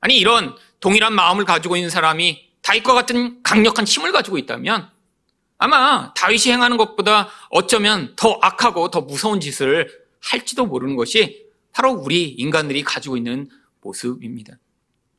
아니 0.00 0.16
이런 0.16 0.56
동일한 0.80 1.12
마음을 1.12 1.44
가지고 1.44 1.76
있는 1.76 1.90
사람이 1.90 2.48
다윗과 2.62 2.94
같은 2.94 3.42
강력한 3.42 3.84
힘을 3.84 4.12
가지고 4.12 4.38
있다면 4.38 4.90
아마 5.58 6.12
다윗이 6.14 6.52
행하는 6.52 6.76
것보다 6.76 7.28
어쩌면 7.50 8.14
더 8.16 8.38
악하고 8.40 8.90
더 8.90 9.00
무서운 9.00 9.40
짓을 9.40 9.88
할지도 10.20 10.66
모르는 10.66 10.96
것이 10.96 11.46
바로 11.72 11.92
우리 11.92 12.28
인간들이 12.28 12.82
가지고 12.82 13.16
있는 13.16 13.48
모습입니다. 13.80 14.54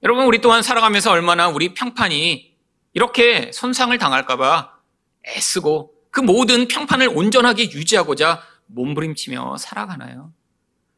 여러분 0.04 0.26
우리 0.26 0.40
또한 0.40 0.62
살아가면서 0.62 1.12
얼마나 1.12 1.50
우리 1.50 1.74
평판이 1.74 2.56
이렇게 2.94 3.52
손상을 3.52 3.98
당할까봐 3.98 4.74
애쓰고 5.28 5.94
그 6.10 6.22
모든 6.22 6.68
평판을 6.68 7.10
온전하게 7.14 7.72
유지하고자 7.72 8.42
몸부림치며 8.68 9.58
살아가나요? 9.58 10.32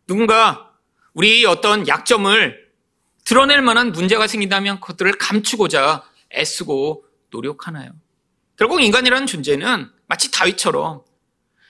누군가 0.06 0.72
우리 1.14 1.46
어떤 1.46 1.88
약점을 1.88 2.72
드러낼 3.26 3.62
만한 3.62 3.92
문제가 3.92 4.28
생긴다면 4.28 4.80
그것들을 4.80 5.18
감추고자 5.18 6.04
애쓰고 6.34 7.06
노력하나요? 7.32 7.92
결국 8.56 8.82
인간이라는 8.82 9.26
존재는 9.26 9.90
마치 10.06 10.30
다윗처럼 10.32 11.02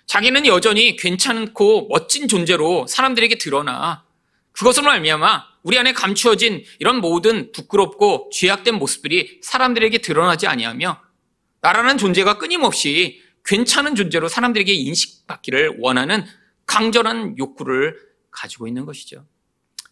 자기는 0.06 0.46
여전히 0.46 0.98
괜찮고 0.98 1.88
멋진 1.88 2.28
존재로 2.28 2.88
사람들에게 2.88 3.38
드러나 3.38 4.04
그것으로 4.52 4.86
말미암아 4.86 5.51
우리 5.64 5.78
안에 5.78 5.94
감추어진 5.94 6.64
이런 6.80 6.98
모든 7.02 7.52
부끄럽고 7.52 8.30
죄악된 8.34 8.76
모습들이 8.76 9.40
사람들에게 9.44 10.00
드러나지 10.00 10.48
아니하며 10.48 11.02
나라는 11.62 11.98
존재가 11.98 12.38
끊임없이 12.38 13.22
괜찮은 13.46 13.96
존재로 13.96 14.28
사람들에게 14.28 14.72
인식받기를 14.74 15.78
원하는 15.80 16.24
강렬한 16.66 17.38
욕구를 17.38 17.98
가지고 18.32 18.68
있는 18.68 18.86
것이죠. 18.86 19.26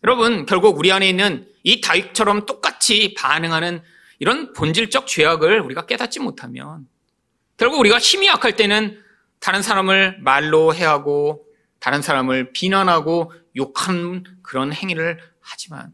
여러분, 0.03 0.45
결국 0.45 0.77
우리 0.77 0.91
안에 0.91 1.09
있는 1.09 1.47
이 1.63 1.81
다윗처럼 1.81 2.45
똑같이 2.45 3.13
반응하는 3.15 3.81
이런 4.19 4.53
본질적 4.53 5.07
죄악을 5.07 5.61
우리가 5.61 5.85
깨닫지 5.85 6.19
못하면 6.19 6.87
결국 7.57 7.79
우리가 7.79 7.99
힘이 7.99 8.27
약할 8.27 8.55
때는 8.55 9.01
다른 9.39 9.61
사람을 9.61 10.19
말로 10.21 10.73
해하고 10.73 11.45
다른 11.79 12.01
사람을 12.01 12.51
비난하고 12.53 13.31
욕하는 13.55 14.23
그런 14.41 14.71
행위를 14.73 15.19
하지만 15.49 15.93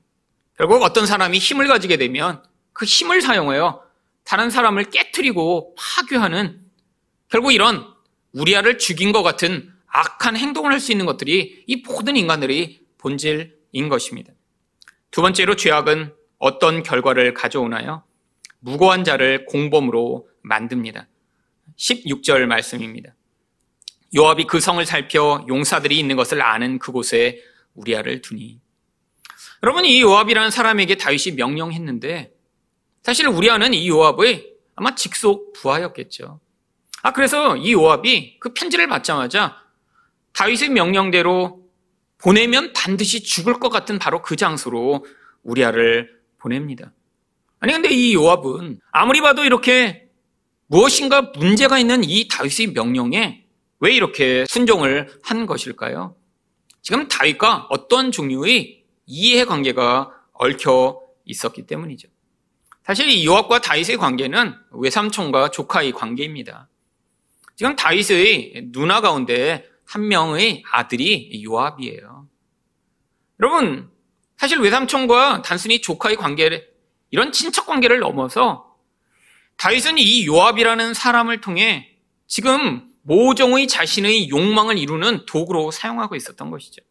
결국 0.57 0.81
어떤 0.83 1.05
사람이 1.05 1.37
힘을 1.37 1.67
가지게 1.67 1.97
되면 1.97 2.43
그 2.73 2.85
힘을 2.85 3.21
사용하여 3.21 3.83
다른 4.23 4.49
사람을 4.49 4.89
깨뜨리고 4.89 5.75
파괴하는 5.77 6.61
결국 7.29 7.51
이런 7.51 7.85
우리아를 8.33 8.77
죽인 8.77 9.11
것 9.11 9.23
같은 9.23 9.71
악한 9.87 10.35
행동을 10.35 10.71
할 10.73 10.79
수 10.79 10.91
있는 10.91 11.05
것들이 11.05 11.63
이 11.67 11.75
모든 11.77 12.17
인간들이 12.17 12.85
본질인 12.97 13.89
것입니다. 13.89 14.33
두 15.11 15.21
번째로 15.21 15.55
죄악은 15.55 16.13
어떤 16.37 16.83
결과를 16.83 17.33
가져오나요? 17.33 18.03
무고한 18.59 19.03
자를 19.03 19.45
공범으로 19.45 20.27
만듭니다. 20.41 21.07
16절 21.77 22.45
말씀입니다. 22.45 23.15
요압이 24.15 24.45
그 24.45 24.59
성을 24.59 24.83
살펴 24.85 25.45
용사들이 25.47 25.97
있는 25.97 26.15
것을 26.15 26.41
아는 26.41 26.79
그곳에 26.79 27.41
우리아를 27.73 28.21
두니. 28.21 28.59
여러분 29.65 29.83
이 29.83 29.99
요압이라는 29.99 30.51
사람에게 30.51 30.93
다윗이 30.93 31.35
명령했는데 31.37 32.31
사실 33.01 33.27
우리아는 33.27 33.73
이 33.73 33.89
요압의 33.89 34.53
아마 34.75 34.93
직속 34.93 35.53
부하였겠죠. 35.53 36.39
아, 37.01 37.13
그래서 37.13 37.57
이 37.57 37.73
요압이 37.73 38.37
그 38.39 38.53
편지를 38.53 38.87
받자마자 38.87 39.57
다윗의 40.33 40.69
명령대로 40.69 41.63
보내면 42.19 42.73
반드시 42.73 43.23
죽을 43.23 43.59
것 43.59 43.69
같은 43.69 43.97
바로 43.97 44.21
그 44.21 44.35
장소로 44.35 45.03
우리아를 45.41 46.11
보냅니다. 46.37 46.93
아니, 47.59 47.73
근데 47.73 47.89
이 47.89 48.13
요압은 48.13 48.79
아무리 48.91 49.21
봐도 49.21 49.43
이렇게 49.43 50.09
무엇인가 50.67 51.31
문제가 51.35 51.79
있는 51.79 52.03
이 52.03 52.27
다윗의 52.27 52.73
명령에 52.73 53.43
왜 53.79 53.95
이렇게 53.95 54.45
순종을 54.47 55.09
한 55.23 55.47
것일까요? 55.47 56.15
지금 56.83 57.07
다윗과 57.07 57.69
어떤 57.71 58.11
종류의 58.11 58.84
이해 59.05 59.45
관계가 59.45 60.11
얽혀 60.33 61.01
있었기 61.25 61.65
때문이죠. 61.65 62.07
사실 62.83 63.09
이 63.09 63.25
요압과 63.25 63.61
다윗의 63.61 63.97
관계는 63.97 64.53
외삼촌과 64.71 65.49
조카의 65.51 65.91
관계입니다. 65.91 66.69
지금 67.55 67.75
다윗의 67.75 68.69
누나 68.71 69.01
가운데 69.01 69.65
한 69.85 70.07
명의 70.07 70.63
아들이 70.71 71.43
요압이에요. 71.43 72.27
여러분, 73.39 73.89
사실 74.37 74.59
외삼촌과 74.59 75.41
단순히 75.41 75.81
조카의 75.81 76.17
관계를 76.17 76.67
이런 77.09 77.31
친척 77.31 77.65
관계를 77.65 77.99
넘어서 77.99 78.75
다윗은 79.57 79.97
이 79.97 80.25
요압이라는 80.27 80.93
사람을 80.93 81.41
통해 81.41 81.89
지금 82.27 82.91
모종의 83.03 83.67
자신의 83.67 84.29
욕망을 84.29 84.77
이루는 84.77 85.25
도구로 85.25 85.71
사용하고 85.71 86.15
있었던 86.15 86.49
것이죠. 86.51 86.81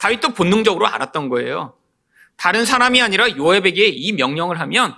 다윗도 0.00 0.30
본능적으로 0.30 0.86
알았던 0.86 1.28
거예요. 1.28 1.74
다른 2.36 2.64
사람이 2.64 3.02
아니라 3.02 3.36
요압에게 3.36 3.86
이 3.86 4.12
명령을 4.12 4.58
하면 4.60 4.96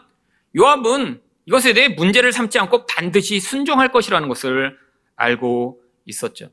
요압은 0.57 1.21
이것에 1.47 1.73
대해 1.73 1.89
문제를 1.89 2.33
삼지 2.33 2.61
않고 2.61 2.87
반드시 2.87 3.41
순종할 3.41 3.91
것이라는 3.91 4.29
것을 4.29 4.79
알고 5.17 5.83
있었죠. 6.07 6.51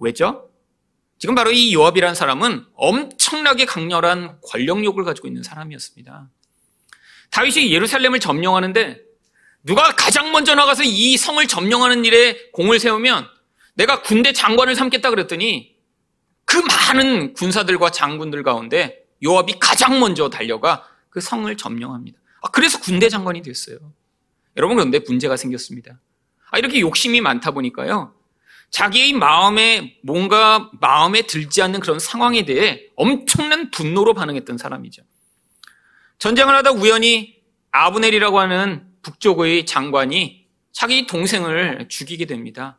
왜죠? 0.00 0.50
지금 1.18 1.36
바로 1.36 1.52
이 1.52 1.72
요압이라는 1.72 2.16
사람은 2.16 2.66
엄청나게 2.74 3.66
강렬한 3.66 4.40
권력욕을 4.42 5.04
가지고 5.04 5.28
있는 5.28 5.44
사람이었습니다. 5.44 6.28
다윗이 7.30 7.72
예루살렘을 7.72 8.18
점령하는데 8.18 9.00
누가 9.62 9.94
가장 9.94 10.32
먼저 10.32 10.56
나가서 10.56 10.82
이 10.82 11.16
성을 11.16 11.46
점령하는 11.46 12.04
일에 12.04 12.50
공을 12.50 12.80
세우면 12.80 13.28
내가 13.74 14.02
군대 14.02 14.32
장관을 14.32 14.74
삼겠다 14.74 15.10
그랬더니 15.10 15.71
그 16.52 16.58
많은 16.58 17.32
군사들과 17.32 17.88
장군들 17.88 18.42
가운데 18.42 19.06
요압이 19.24 19.54
가장 19.58 20.00
먼저 20.00 20.28
달려가 20.28 20.86
그 21.08 21.18
성을 21.18 21.56
점령합니다. 21.56 22.20
아, 22.42 22.50
그래서 22.50 22.78
군대 22.78 23.08
장관이 23.08 23.40
됐어요. 23.40 23.78
여러분 24.58 24.76
그런데 24.76 24.98
문제가 24.98 25.38
생겼습니다. 25.38 25.98
아, 26.50 26.58
이렇게 26.58 26.80
욕심이 26.80 27.22
많다 27.22 27.52
보니까요. 27.52 28.14
자기의 28.68 29.14
마음에 29.14 29.96
뭔가 30.02 30.70
마음에 30.78 31.22
들지 31.22 31.62
않는 31.62 31.80
그런 31.80 31.98
상황에 31.98 32.44
대해 32.44 32.82
엄청난 32.96 33.70
분노로 33.70 34.12
반응했던 34.12 34.58
사람이죠. 34.58 35.02
전쟁을 36.18 36.54
하다 36.56 36.72
우연히 36.72 37.40
아브넬이라고 37.70 38.38
하는 38.38 38.86
북쪽의 39.00 39.64
장관이 39.64 40.46
자기 40.70 41.06
동생을 41.06 41.86
죽이게 41.88 42.26
됩니다. 42.26 42.78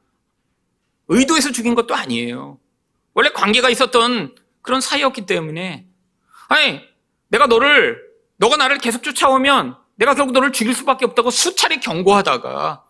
의도해서 1.08 1.52
죽인 1.52 1.74
것도 1.74 1.96
아니에요. 1.96 2.60
원래 3.14 3.30
관계가 3.30 3.70
있었던 3.70 4.36
그런 4.62 4.82
사이였기 4.82 5.26
때문에 5.26 5.88
아니 6.48 6.82
내가 7.28 7.48
너를 7.48 8.02
너가 8.38 8.58
나를 8.58 8.78
계속 8.80 9.04
쫓아오면 9.04 9.78
내가 9.96 10.16
결국 10.16 10.34
너를 10.34 10.52
죽일 10.52 10.74
수밖에 10.74 11.06
없다고 11.06 11.30
수차례 11.30 11.78
경고하다가 11.78 12.86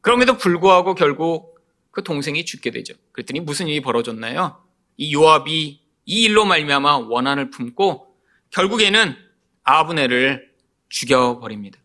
그럼에도 0.00 0.36
불구하고 0.36 0.94
결국 0.94 1.60
그 1.90 2.02
동생이 2.02 2.44
죽게 2.44 2.72
되죠. 2.72 2.94
그랬더니 3.12 3.40
무슨 3.40 3.68
일이 3.68 3.80
벌어졌나요? 3.80 4.62
이 4.96 5.14
요압이 5.14 5.80
이 6.06 6.22
일로 6.24 6.44
말미암아 6.44 6.96
원한을 7.08 7.50
품고 7.50 8.16
결국에는 8.50 9.16
아브네를 9.62 10.52
죽여버립니다. 10.88 11.78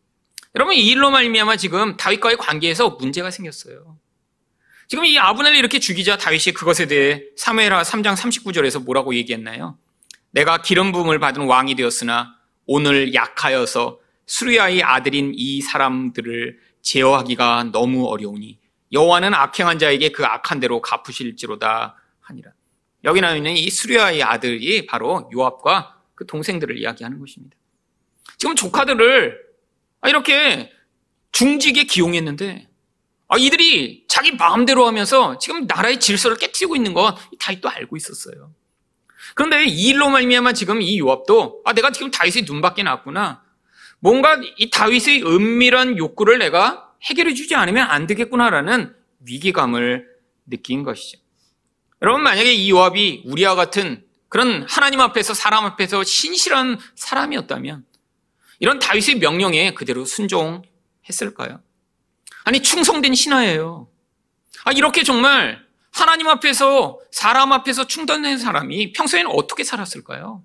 여러분 0.55 0.73
이 0.73 0.79
일로 0.87 1.11
말미암아 1.11 1.57
지금 1.57 1.95
다윗과의 1.95 2.37
관계에서 2.37 2.89
문제가 2.91 3.29
생겼어요. 3.31 3.98
지금 4.89 5.05
이 5.05 5.19
아브넬을 5.19 5.55
이렇게 5.55 5.77
죽이자 5.77 6.17
다윗이 6.17 6.55
그것에 6.55 6.87
대해 6.87 7.21
사무엘하 7.37 7.83
3장 7.83 8.15
39절에서 8.15 8.83
뭐라고 8.83 9.13
얘기했나요? 9.13 9.77
내가 10.31 10.63
기름 10.63 10.91
부음을 10.91 11.19
받은 11.19 11.45
왕이 11.45 11.75
되었으나 11.75 12.35
오늘 12.65 13.13
약하여서 13.13 13.99
수리아의 14.25 14.81
아들인 14.81 15.33
이 15.35 15.61
사람들을 15.61 16.57
제어하기가 16.81 17.65
너무 17.71 18.07
어려우니 18.07 18.57
여호와는 18.91 19.35
악행한 19.35 19.77
자에게 19.77 20.09
그 20.09 20.25
악한 20.25 20.59
대로 20.59 20.81
갚으실지로다 20.81 21.95
하니라. 22.21 22.51
여기 23.03 23.21
나와 23.21 23.35
있는 23.35 23.55
이 23.55 23.69
수리아의 23.69 24.23
아들이 24.23 24.87
바로 24.87 25.29
요압과 25.31 26.01
그 26.15 26.25
동생들을 26.25 26.79
이야기하는 26.79 27.19
것입니다. 27.19 27.55
지금 28.39 28.55
조카들을 28.55 29.39
이렇게 30.07 30.71
중직에 31.31 31.83
기용했는데 31.83 32.68
아, 33.29 33.37
이들이 33.37 34.05
자기 34.07 34.31
마음대로 34.31 34.87
하면서 34.87 35.37
지금 35.37 35.65
나라의 35.67 35.99
질서를 35.99 36.37
깨뜨리고 36.37 36.75
있는 36.75 36.93
건 36.93 37.15
다윗도 37.39 37.69
알고 37.69 37.95
있었어요. 37.95 38.51
그런데 39.35 39.65
이 39.65 39.89
일로 39.89 40.09
말미암아 40.09 40.53
지금 40.53 40.81
이 40.81 40.97
요압도 40.99 41.61
아 41.63 41.73
내가 41.73 41.91
지금 41.91 42.09
다윗의 42.09 42.43
눈밖에 42.43 42.81
났구나. 42.81 43.43
뭔가 43.99 44.41
이 44.57 44.71
다윗의 44.71 45.23
은밀한 45.23 45.99
욕구를 45.99 46.39
내가 46.39 46.91
해결해 47.03 47.35
주지 47.35 47.53
않으면 47.53 47.87
안 47.89 48.07
되겠구나라는 48.07 48.95
위기감을 49.19 50.07
느낀 50.47 50.83
것이죠. 50.83 51.19
여러분 52.01 52.23
만약에 52.23 52.51
이 52.51 52.71
요압이 52.71 53.23
우리와 53.27 53.53
같은 53.53 54.03
그런 54.27 54.65
하나님 54.67 55.01
앞에서 55.01 55.35
사람 55.35 55.65
앞에서 55.65 56.03
신실한 56.03 56.79
사람이었다면 56.95 57.85
이런 58.59 58.79
다윗의 58.79 59.19
명령에 59.19 59.75
그대로 59.75 60.03
순종했을까요? 60.05 61.61
아니 62.43 62.61
충성된 62.61 63.15
신하예요. 63.15 63.87
아 64.65 64.71
이렇게 64.71 65.03
정말 65.03 65.63
하나님 65.91 66.27
앞에서 66.27 66.99
사람 67.11 67.51
앞에서 67.51 67.87
충돌된 67.87 68.37
사람이 68.37 68.93
평소에는 68.93 69.31
어떻게 69.31 69.63
살았을까요? 69.63 70.43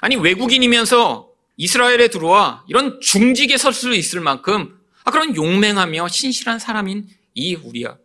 아니 0.00 0.16
외국인이면서 0.16 1.28
이스라엘에 1.56 2.08
들어와 2.08 2.64
이런 2.68 3.00
중직에 3.00 3.56
설 3.56 3.72
수 3.72 3.94
있을 3.94 4.20
만큼 4.20 4.78
아, 5.04 5.10
그런 5.10 5.34
용맹하며 5.34 6.08
신실한 6.08 6.58
사람인 6.58 7.08
이 7.34 7.54
우리야. 7.54 7.96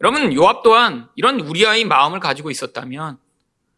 여러분 0.00 0.32
요압 0.32 0.62
또한 0.62 1.08
이런 1.16 1.40
우리아의 1.40 1.84
마음을 1.84 2.20
가지고 2.20 2.50
있었다면 2.50 3.18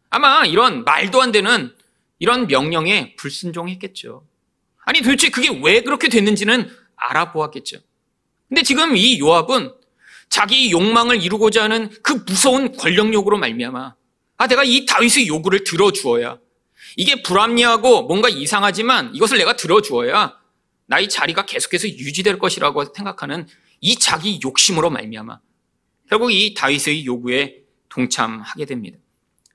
아마 0.09 0.45
이런 0.45 0.83
말도 0.83 1.21
안 1.21 1.31
되는 1.31 1.73
이런 2.19 2.45
명령에 2.45 3.15
불순종했겠죠. 3.15 4.23
아니 4.85 5.01
도대체 5.01 5.29
그게 5.29 5.49
왜 5.63 5.81
그렇게 5.81 6.09
됐는지는 6.09 6.69
알아보았겠죠. 6.95 7.79
근데 8.51 8.63
지금 8.63 8.97
이 8.97 9.17
요압은 9.17 9.73
자기 10.27 10.71
욕망을 10.71 11.23
이루고자 11.23 11.63
하는 11.63 11.89
그 12.03 12.21
무서운 12.27 12.75
권력욕으로 12.75 13.37
말미암아 13.37 13.95
아 14.35 14.47
내가 14.47 14.65
이 14.65 14.85
다윗의 14.85 15.29
요구를 15.29 15.63
들어주어야 15.63 16.37
이게 16.97 17.23
불합리하고 17.23 18.01
뭔가 18.03 18.27
이상하지만 18.27 19.15
이것을 19.15 19.37
내가 19.37 19.55
들어주어야 19.55 20.37
나의 20.87 21.07
자리가 21.07 21.45
계속해서 21.45 21.87
유지될 21.87 22.39
것이라고 22.39 22.93
생각하는 22.93 23.47
이 23.79 23.95
자기 23.95 24.41
욕심으로 24.43 24.89
말미암아 24.89 25.39
결국 26.09 26.33
이 26.33 26.53
다윗의 26.53 27.05
요구에 27.05 27.61
동참하게 27.87 28.65
됩니다. 28.65 28.97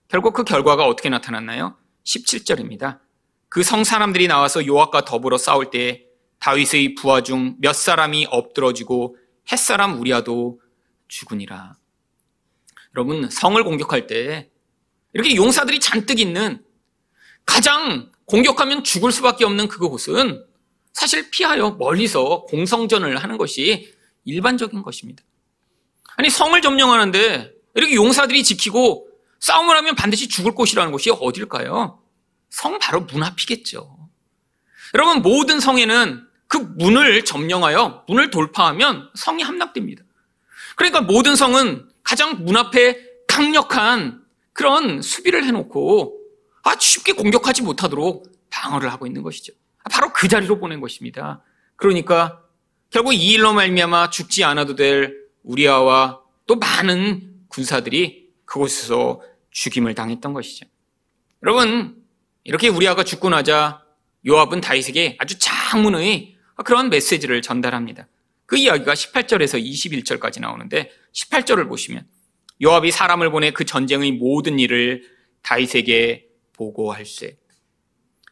결국 0.08 0.32
그 0.32 0.42
결과가 0.42 0.86
어떻게 0.86 1.10
나타났나요? 1.10 1.76
17절입니다. 2.04 3.00
그 3.50 3.62
성 3.62 3.84
사람들이 3.84 4.26
나와서 4.26 4.66
요압과 4.66 5.04
더불어 5.04 5.36
싸울 5.36 5.68
때 5.70 6.05
다윗의 6.46 6.94
부하 6.94 7.24
중 7.24 7.56
몇 7.58 7.74
사람이 7.74 8.28
엎드러지고 8.30 9.16
햇사람 9.50 9.98
우리아도 9.98 10.60
죽으니라. 11.08 11.74
여러분, 12.94 13.28
성을 13.28 13.62
공격할 13.64 14.06
때 14.06 14.48
이렇게 15.12 15.34
용사들이 15.34 15.80
잔뜩 15.80 16.20
있는 16.20 16.64
가장 17.44 18.12
공격하면 18.26 18.84
죽을 18.84 19.10
수밖에 19.10 19.44
없는 19.44 19.66
그곳은 19.66 20.46
사실 20.92 21.30
피하여 21.32 21.72
멀리서 21.72 22.44
공성전을 22.44 23.16
하는 23.16 23.38
것이 23.38 23.92
일반적인 24.24 24.82
것입니다. 24.82 25.24
아니, 26.16 26.30
성을 26.30 26.60
점령하는데 26.62 27.54
이렇게 27.74 27.94
용사들이 27.96 28.44
지키고 28.44 29.08
싸움을 29.40 29.76
하면 29.78 29.96
반드시 29.96 30.28
죽을 30.28 30.54
곳이라는 30.54 30.92
곳이 30.92 31.10
어딜까요? 31.10 32.00
성 32.50 32.78
바로 32.78 33.00
문 33.00 33.24
앞이겠죠. 33.24 33.98
여러분, 34.94 35.22
모든 35.22 35.58
성에는 35.58 36.25
그 36.48 36.58
문을 36.58 37.24
점령하여 37.24 38.04
문을 38.08 38.30
돌파하면 38.30 39.10
성이 39.14 39.42
함락됩니다. 39.42 40.04
그러니까 40.76 41.00
모든 41.00 41.36
성은 41.36 41.88
가장 42.02 42.44
문 42.44 42.56
앞에 42.56 42.98
강력한 43.26 44.24
그런 44.52 45.02
수비를 45.02 45.44
해놓고 45.44 46.18
아주 46.62 46.88
쉽게 46.88 47.12
공격하지 47.12 47.62
못하도록 47.62 48.30
방어를 48.50 48.90
하고 48.92 49.06
있는 49.06 49.22
것이죠. 49.22 49.52
바로 49.90 50.12
그 50.12 50.28
자리로 50.28 50.58
보낸 50.58 50.80
것입니다. 50.80 51.42
그러니까 51.76 52.42
결국 52.90 53.12
이 53.12 53.32
일로 53.32 53.52
말미암아 53.52 54.10
죽지 54.10 54.44
않아도 54.44 54.76
될 54.76 55.26
우리아와 55.42 56.20
또 56.46 56.56
많은 56.56 57.44
군사들이 57.48 58.30
그곳에서 58.44 59.20
죽임을 59.50 59.94
당했던 59.94 60.32
것이죠. 60.32 60.66
여러분 61.42 62.02
이렇게 62.44 62.68
우리아가 62.68 63.04
죽고 63.04 63.28
나자 63.28 63.82
요압은 64.26 64.60
다윗에게 64.60 65.16
아주 65.18 65.38
장문의 65.38 66.35
그런 66.64 66.90
메시지를 66.90 67.42
전달합니다. 67.42 68.08
그 68.46 68.56
이야기가 68.56 68.94
18절에서 68.94 69.62
21절까지 69.62 70.40
나오는데 70.40 70.90
18절을 71.14 71.68
보시면 71.68 72.06
요압이 72.62 72.90
사람을 72.90 73.30
보내 73.30 73.50
그 73.50 73.64
전쟁의 73.64 74.12
모든 74.12 74.58
일을 74.58 75.04
다윗에게 75.42 76.26
보고할세. 76.54 77.36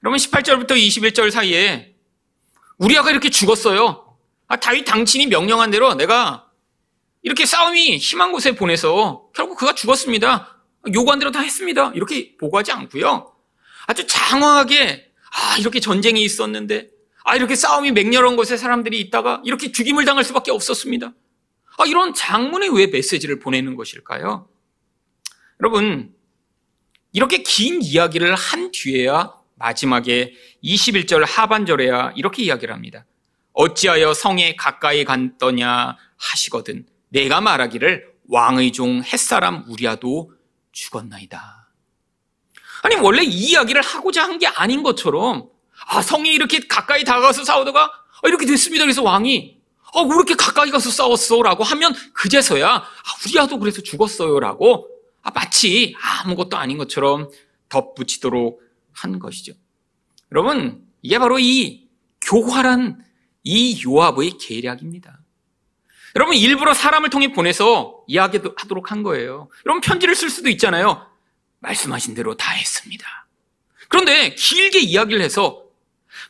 그러면 0.01 0.19
18절부터 0.19 0.71
21절 0.71 1.31
사이에 1.31 1.95
우리아가 2.79 3.11
이렇게 3.11 3.31
죽었어요. 3.31 4.17
아, 4.47 4.57
다윗 4.57 4.85
당신이 4.85 5.27
명령한 5.27 5.71
대로 5.71 5.95
내가 5.95 6.51
이렇게 7.23 7.47
싸움이 7.47 7.99
심한 7.99 8.33
곳에 8.33 8.55
보내서 8.55 9.29
결국 9.35 9.59
그가 9.59 9.75
죽었습니다. 9.75 10.63
요구한 10.95 11.19
대로 11.19 11.31
다 11.31 11.41
했습니다. 11.41 11.93
이렇게 11.95 12.37
보고하지 12.37 12.73
않고요. 12.73 13.35
아주 13.87 14.07
장황하게 14.07 15.11
아 15.33 15.57
이렇게 15.59 15.81
전쟁이 15.81 16.23
있었는데 16.23 16.91
아, 17.25 17.37
이렇게 17.37 17.57
싸움이 17.57 17.93
맹렬한 17.93 18.37
곳에 18.37 18.57
사람들이 18.57 19.01
있다가 19.01 19.41
이렇게 19.45 19.73
죽임을 19.73 20.05
당할 20.05 20.25
수밖에 20.25 20.51
없었습니다. 20.51 21.13
아, 21.79 21.85
이런 21.87 22.15
장문의 22.15 22.69
왜 22.77 22.87
메시지를 22.87 23.41
보내는 23.41 23.75
것일까요? 23.77 24.49
여러분, 25.61 26.15
이렇게 27.13 27.39
긴 27.43 27.81
이야기를 27.83 28.35
한 28.35 28.71
뒤에야 28.73 29.33
마지막에 29.55 30.35
21절 30.63 31.25
하반절에야 31.27 32.13
이렇게 32.17 32.43
이야기를 32.43 32.75
합니다. 32.75 33.07
어찌하여 33.53 34.13
성에 34.15 34.57
가까이 34.57 35.05
갔더냐 35.05 35.97
하시거든 36.17 36.87
내가 37.09 37.41
말하기를 37.41 38.13
왕의 38.29 38.73
종 38.73 39.03
햇사람 39.03 39.65
우리아도 39.69 40.33
죽었나이다. 40.73 41.71
아니 42.83 42.97
원래 42.97 43.23
이 43.23 43.29
이야기를 43.29 43.81
하고자 43.81 44.25
한 44.25 44.39
게 44.39 44.47
아닌 44.49 44.83
것처럼 44.83 45.49
아 45.87 46.03
성에 46.03 46.31
이렇게 46.31 46.61
가까이 46.61 47.05
다가가서 47.05 47.45
싸우다가 47.45 47.85
아, 47.85 48.29
이렇게 48.29 48.47
됐습니다. 48.47 48.85
그래서 48.85 49.03
왕이 49.03 49.59
아, 49.95 50.01
왜 50.01 50.09
이렇게 50.09 50.35
가까이 50.35 50.71
가서 50.71 50.91
싸웠어? 50.91 51.43
라고 51.43 51.63
하면 51.65 51.95
그제서야 52.13 52.69
아, 52.69 52.85
우리 53.27 53.39
아도 53.39 53.59
그래서 53.59 53.83
죽었어요. 53.83 54.41
라고 54.41 54.89
아, 55.23 55.31
마치 55.31 55.95
아무것도 56.01 56.57
아닌 56.57 56.79
것처럼 56.79 57.31
덧붙이도록 57.69 58.61
한 58.93 59.19
것이죠. 59.19 59.53
여러분 60.33 60.85
이게 61.03 61.19
바로 61.19 61.39
이 61.39 61.89
교활한 62.21 63.05
이 63.43 63.83
요압의 63.85 64.39
계략입니다. 64.39 65.21
여러분 66.17 66.37
일부러 66.37 66.75
사람을 66.75 67.11
통해 67.11 67.33
보내서 67.33 68.05
이야기하도록 68.07 68.91
한 68.91 69.03
거예요. 69.03 69.49
여러분 69.67 69.81
편지를 69.81 70.15
쓸 70.15 70.31
수도 70.31 70.49
있잖아요. 70.51 71.07
말씀하신 71.59 72.15
대로 72.15 72.37
다 72.37 72.53
했습니다. 72.53 73.27
그런데 73.89 74.35
길게 74.35 74.81
이야기를 74.81 75.23
해서 75.23 75.64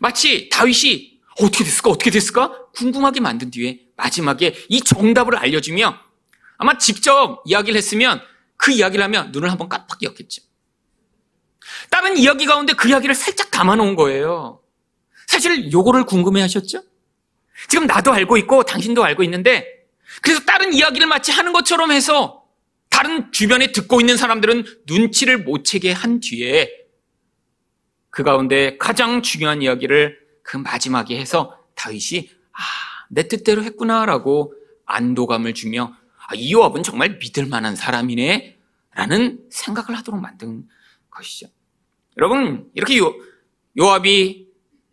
마치 0.01 0.49
다윗이 0.49 1.21
어떻게 1.41 1.65
됐을까 1.65 1.91
어떻게 1.91 2.11
됐을까 2.11 2.71
궁금하게 2.75 3.21
만든 3.21 3.51
뒤에 3.51 3.81
마지막에 3.97 4.55
이 4.69 4.81
정답을 4.81 5.37
알려주며 5.37 5.99
아마 6.59 6.79
직접 6.79 7.43
이야기를 7.47 7.77
했으면 7.77 8.21
그 8.57 8.73
이야기를 8.73 9.05
하면 9.05 9.33
눈을 9.33 9.51
한번 9.51 9.69
깜빡이었겠죠. 9.69 10.43
다른 11.91 12.17
이야기 12.17 12.47
가운데 12.47 12.73
그 12.73 12.89
이야기를 12.89 13.15
살짝 13.15 13.51
담아놓은 13.51 13.97
거예요. 13.97 14.61
사실 15.27 15.73
요거를 15.73 16.05
궁금해 16.05 16.41
하셨죠? 16.43 16.83
지금 17.69 17.87
나도 17.87 18.13
알고 18.13 18.37
있고 18.39 18.63
당신도 18.63 19.05
알고 19.05 19.23
있는데 19.25 19.67
그래서 20.23 20.41
다른 20.45 20.73
이야기를 20.73 21.07
마치 21.07 21.33
하는 21.33 21.53
것처럼 21.53 21.93
해서 21.93 22.45
다른 22.91 23.33
주변에 23.33 23.73
듣고 23.73 24.01
있는 24.01 24.17
사람들은 24.17 24.65
눈치를 24.87 25.39
못 25.39 25.65
채게 25.65 25.93
한 25.93 26.21
뒤에 26.21 26.71
그 28.15 28.23
가운데 28.23 28.77
가장 28.79 29.23
중요한 29.23 29.61
이야기를 29.61 30.21
그 30.45 30.57
마지막에 30.57 31.19
해서 31.19 31.59
다윗이 31.75 32.31
아, 32.53 32.61
내 33.11 33.27
뜻대로 33.27 33.65
했구나라고 33.65 34.55
안도감을 34.87 35.53
주며 35.53 35.93
아, 36.29 36.37
이 36.37 36.53
요압은 36.53 36.85
정말 36.85 37.19
믿을 37.19 37.47
만한 37.47 37.75
사람이네 37.75 38.57
라는 38.93 39.41
생각을 39.51 39.99
하도록 39.99 40.21
만든 40.21 40.69
것이죠. 41.11 41.49
여러분 42.17 42.71
이렇게 42.75 42.99
요, 42.99 43.13
요압이 43.77 44.47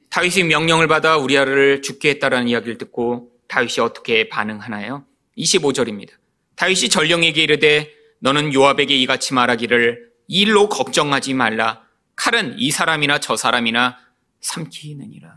다윗의 0.10 0.46
명령을 0.46 0.88
받아 0.88 1.18
우리아를 1.18 1.84
죽게 1.84 2.10
했다라는 2.10 2.48
이야기를 2.48 2.80
듣고 2.80 3.34
다윗이 3.50 3.82
어떻게 3.82 4.30
반응하나요? 4.30 5.06
25절입니다. 5.38 6.10
다윗이 6.56 6.90
전령에게 6.90 7.44
이르되 7.44 7.94
너는 8.18 8.52
요압에게 8.52 8.96
이같이 8.96 9.36
말하기를 9.36 10.10
이 10.28 10.42
일로 10.42 10.70
걱정하지 10.70 11.36
말라. 11.36 11.91
칼은 12.22 12.60
이 12.60 12.70
사람이나 12.70 13.18
저 13.18 13.36
사람이나 13.36 13.98
삼키느니라. 14.42 15.34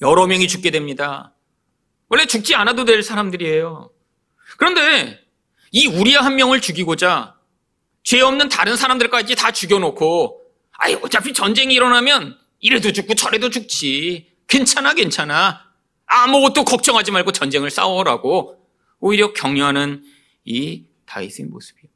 여러 0.00 0.26
명이 0.26 0.48
죽게 0.48 0.72
됩니다. 0.72 1.34
원래 2.08 2.26
죽지 2.26 2.56
않아도 2.56 2.84
될 2.84 3.04
사람들이에요. 3.04 3.92
그런데 4.58 5.20
이 5.70 5.86
우리아 5.86 6.24
한 6.24 6.34
명을 6.34 6.60
죽이고자 6.60 7.36
죄 8.02 8.20
없는 8.22 8.48
다른 8.48 8.74
사람들까지 8.74 9.36
다 9.36 9.52
죽여놓고 9.52 10.42
아이 10.72 10.94
어차피 10.94 11.32
전쟁이 11.32 11.74
일어나면 11.74 12.36
이래도 12.58 12.90
죽고 12.90 13.14
저래도 13.14 13.48
죽지. 13.48 14.32
괜찮아 14.48 14.94
괜찮아. 14.94 15.64
아무것도 16.06 16.64
걱정하지 16.64 17.12
말고 17.12 17.30
전쟁을 17.30 17.70
싸워라고 17.70 18.68
오히려 18.98 19.32
격려하는 19.32 20.02
이 20.44 20.86
다윗의 21.06 21.46
모습이에요. 21.46 21.88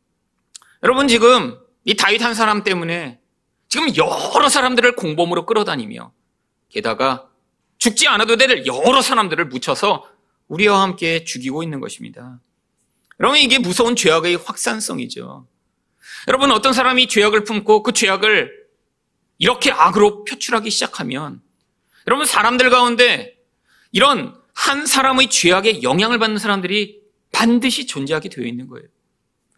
여러분 0.85 1.09
지금 1.09 1.59
이 1.85 1.97
다윗 1.97 2.23
한 2.23 2.35
사람 2.35 2.63
때문에 2.63 3.20
지금 3.71 3.87
여러 3.97 4.49
사람들을 4.49 4.97
공범으로 4.97 5.47
끌어다니며 5.47 6.13
게다가 6.69 7.29
죽지 7.79 8.09
않아도 8.09 8.37
될 8.37 8.67
여러 8.67 9.01
사람들을 9.01 9.47
묻혀서 9.47 10.07
우리와 10.49 10.83
함께 10.83 11.25
죽이고 11.25 11.63
있는 11.63 11.79
것입니다. 11.81 12.41
여러분 13.21 13.39
이게 13.39 13.61
무서운 13.61 13.95
죄악의 13.95 14.37
확산성이죠. 14.37 15.47
여러분 16.27 16.51
어떤 16.51 16.73
사람이 16.73 17.07
죄악을 17.07 17.45
품고 17.45 17.85
그 17.85 17.93
죄악을 17.93 18.51
이렇게 19.39 19.71
악으로 19.71 20.25
표출하기 20.25 20.69
시작하면 20.69 21.41
여러분 22.09 22.27
사람들 22.27 22.71
가운데 22.71 23.39
이런 23.93 24.37
한 24.53 24.85
사람의 24.85 25.31
죄악에 25.31 25.85
영향을 25.85 26.19
받는 26.19 26.39
사람들이 26.39 27.01
반드시 27.31 27.87
존재하게 27.87 28.31
되어 28.31 28.45
있는 28.45 28.67
거예요. 28.67 28.89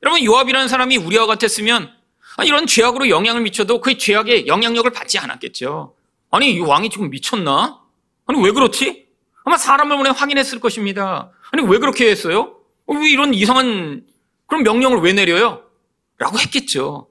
여러분 0.03 0.22
요압이라는 0.22 0.68
사람이 0.68 0.98
우리와 0.98 1.25
같았으면 1.25 2.01
이런 2.44 2.66
죄악으로 2.66 3.08
영향을 3.08 3.42
미쳐도 3.42 3.80
그 3.80 3.98
죄악에 3.98 4.46
영향력을 4.46 4.90
받지 4.90 5.18
않았겠죠. 5.18 5.94
아니 6.30 6.52
이 6.54 6.60
왕이 6.60 6.90
지금 6.90 7.10
미쳤나? 7.10 7.80
아니 8.26 8.42
왜 8.42 8.52
그렇지? 8.52 9.06
아마 9.44 9.56
사람을 9.56 9.96
보내 9.96 10.10
확인했을 10.10 10.60
것입니다. 10.60 11.30
아니 11.50 11.66
왜 11.66 11.78
그렇게 11.78 12.10
했어요? 12.10 12.56
어, 12.86 12.94
왜 12.94 13.10
이런 13.10 13.34
이상한 13.34 14.04
그런 14.46 14.62
명령을 14.62 14.98
왜 14.98 15.12
내려요? 15.12 15.64
라고 16.18 16.38
했겠죠. 16.38 17.08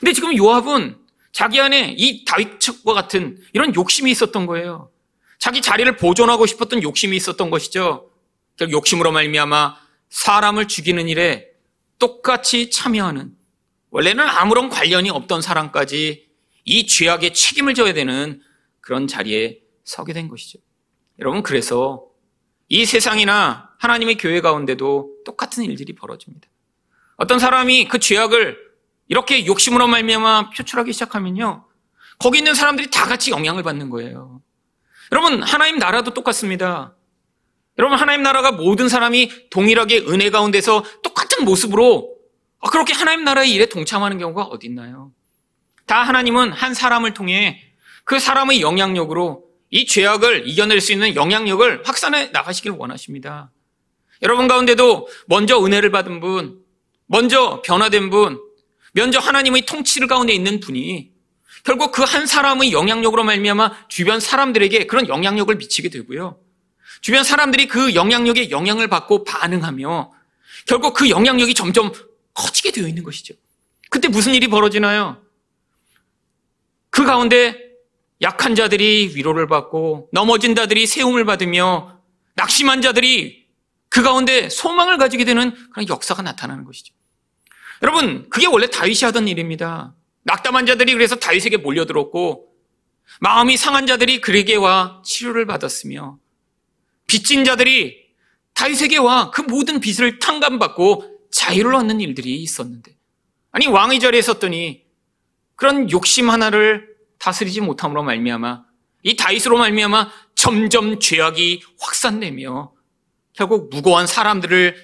근데 0.00 0.12
지금 0.12 0.36
요압은 0.36 0.98
자기 1.32 1.60
안에 1.60 1.94
이 1.96 2.24
다윗과 2.24 2.94
같은 2.94 3.38
이런 3.52 3.74
욕심이 3.74 4.10
있었던 4.10 4.46
거예요. 4.46 4.90
자기 5.38 5.60
자리를 5.60 5.96
보존하고 5.96 6.46
싶었던 6.46 6.82
욕심이 6.82 7.16
있었던 7.16 7.50
것이죠. 7.50 8.10
욕심으로 8.60 9.12
말미암아 9.12 9.76
사람을 10.08 10.66
죽이는 10.66 11.08
일에 11.08 11.48
똑같이 11.98 12.70
참여하는 12.70 13.35
원래는 13.90 14.26
아무런 14.26 14.68
관련이 14.68 15.10
없던 15.10 15.42
사람까지 15.42 16.28
이 16.64 16.86
죄악에 16.86 17.32
책임을 17.32 17.74
져야 17.74 17.92
되는 17.92 18.42
그런 18.80 19.06
자리에 19.06 19.60
서게 19.84 20.12
된 20.12 20.28
것이죠. 20.28 20.58
여러분 21.18 21.42
그래서 21.42 22.06
이 22.68 22.84
세상이나 22.84 23.70
하나님의 23.78 24.16
교회 24.16 24.40
가운데도 24.40 25.22
똑같은 25.24 25.64
일들이 25.64 25.94
벌어집니다. 25.94 26.48
어떤 27.16 27.38
사람이 27.38 27.88
그 27.88 27.98
죄악을 27.98 28.58
이렇게 29.08 29.46
욕심으로 29.46 29.86
말미암아 29.86 30.50
표출하기 30.50 30.92
시작하면요. 30.92 31.64
거기 32.18 32.38
있는 32.38 32.54
사람들이 32.54 32.90
다 32.90 33.06
같이 33.06 33.30
영향을 33.30 33.62
받는 33.62 33.90
거예요. 33.90 34.42
여러분 35.12 35.42
하나님 35.42 35.78
나라도 35.78 36.12
똑같습니다. 36.12 36.94
여러분 37.78 37.98
하나님 37.98 38.22
나라가 38.22 38.52
모든 38.52 38.88
사람이 38.88 39.50
동일하게 39.50 40.06
은혜 40.08 40.30
가운데서 40.30 40.82
똑같은 41.02 41.44
모습으로 41.44 42.15
그렇게 42.70 42.92
하나님 42.94 43.24
나라의 43.24 43.52
일에 43.52 43.66
동참하는 43.66 44.18
경우가 44.18 44.42
어디 44.44 44.66
있나요? 44.66 45.12
다 45.86 46.02
하나님은 46.02 46.52
한 46.52 46.74
사람을 46.74 47.14
통해 47.14 47.62
그 48.04 48.18
사람의 48.18 48.60
영향력으로 48.60 49.44
이 49.70 49.86
죄악을 49.86 50.48
이겨낼 50.48 50.80
수 50.80 50.92
있는 50.92 51.14
영향력을 51.14 51.82
확산해 51.84 52.28
나가시길 52.28 52.72
원하십니다. 52.72 53.50
여러분 54.22 54.48
가운데도 54.48 55.08
먼저 55.26 55.62
은혜를 55.64 55.90
받은 55.90 56.20
분, 56.20 56.60
먼저 57.06 57.62
변화된 57.64 58.10
분, 58.10 58.40
먼저 58.92 59.18
하나님의 59.18 59.66
통치를 59.66 60.08
가운데 60.08 60.32
있는 60.32 60.60
분이 60.60 61.10
결국 61.64 61.92
그 61.92 62.02
한 62.04 62.26
사람의 62.26 62.72
영향력으로 62.72 63.24
말미암아 63.24 63.88
주변 63.88 64.20
사람들에게 64.20 64.86
그런 64.86 65.08
영향력을 65.08 65.54
미치게 65.56 65.90
되고요. 65.90 66.38
주변 67.00 67.24
사람들이 67.24 67.66
그 67.68 67.94
영향력에 67.94 68.50
영향을 68.50 68.88
받고 68.88 69.24
반응하며 69.24 70.12
결국 70.66 70.94
그 70.94 71.10
영향력이 71.10 71.54
점점 71.54 71.92
커지게 72.36 72.70
되어 72.72 72.86
있는 72.86 73.02
것이죠. 73.02 73.34
그때 73.90 74.08
무슨 74.08 74.34
일이 74.34 74.48
벌어지나요? 74.48 75.22
그 76.90 77.04
가운데 77.04 77.60
약한 78.22 78.54
자들이 78.54 79.12
위로를 79.14 79.46
받고 79.46 80.08
넘어진 80.12 80.54
자들이 80.54 80.86
세움을 80.86 81.24
받으며 81.24 82.00
낙심한 82.34 82.82
자들이 82.82 83.46
그 83.88 84.02
가운데 84.02 84.48
소망을 84.48 84.98
가지게 84.98 85.24
되는 85.24 85.54
그런 85.70 85.88
역사가 85.88 86.22
나타나는 86.22 86.64
것이죠. 86.64 86.94
여러분, 87.82 88.28
그게 88.30 88.46
원래 88.46 88.68
다윗이 88.68 89.00
하던 89.02 89.28
일입니다. 89.28 89.94
낙담한 90.24 90.66
자들이 90.66 90.92
그래서 90.94 91.16
다윗에게 91.16 91.58
몰려들었고 91.58 92.48
마음이 93.20 93.56
상한 93.56 93.86
자들이 93.86 94.20
그에게 94.20 94.56
와 94.56 95.02
치료를 95.04 95.46
받았으며 95.46 96.18
빚진 97.06 97.44
자들이 97.44 98.06
다윗에게 98.54 98.96
와 98.96 99.30
그 99.30 99.42
모든 99.42 99.80
빚을 99.80 100.18
탕감받고 100.18 101.15
자유를 101.30 101.74
얻는 101.74 102.00
일들이 102.00 102.42
있었는데 102.42 102.96
아니 103.52 103.66
왕의 103.66 104.00
자리에 104.00 104.22
섰더니 104.22 104.84
그런 105.54 105.90
욕심 105.90 106.30
하나를 106.30 106.96
다스리지 107.18 107.60
못함으로 107.60 108.02
말미암아 108.02 108.64
이 109.02 109.16
다윗으로 109.16 109.56
말미암아 109.58 110.10
점점 110.34 110.98
죄악이 111.00 111.62
확산되며 111.78 112.72
결국 113.32 113.70
무고한 113.70 114.06
사람들을 114.06 114.74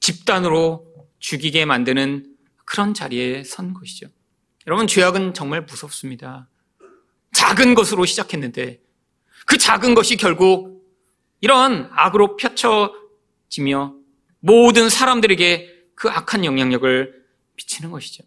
집단으로 0.00 0.86
죽이게 1.18 1.64
만드는 1.64 2.36
그런 2.64 2.94
자리에 2.94 3.42
선 3.42 3.74
것이죠. 3.74 4.06
여러분, 4.66 4.86
죄악은 4.86 5.34
정말 5.34 5.62
무섭습니다. 5.62 6.48
작은 7.32 7.74
것으로 7.74 8.04
시작했는데 8.04 8.80
그 9.46 9.58
작은 9.58 9.94
것이 9.94 10.16
결국 10.16 10.84
이런 11.40 11.88
악으로 11.92 12.36
펼쳐지며 12.36 13.94
모든 14.40 14.88
사람들에게 14.90 15.75
그 15.96 16.08
악한 16.08 16.44
영향력을 16.44 17.24
미치는 17.56 17.90
것이죠. 17.90 18.22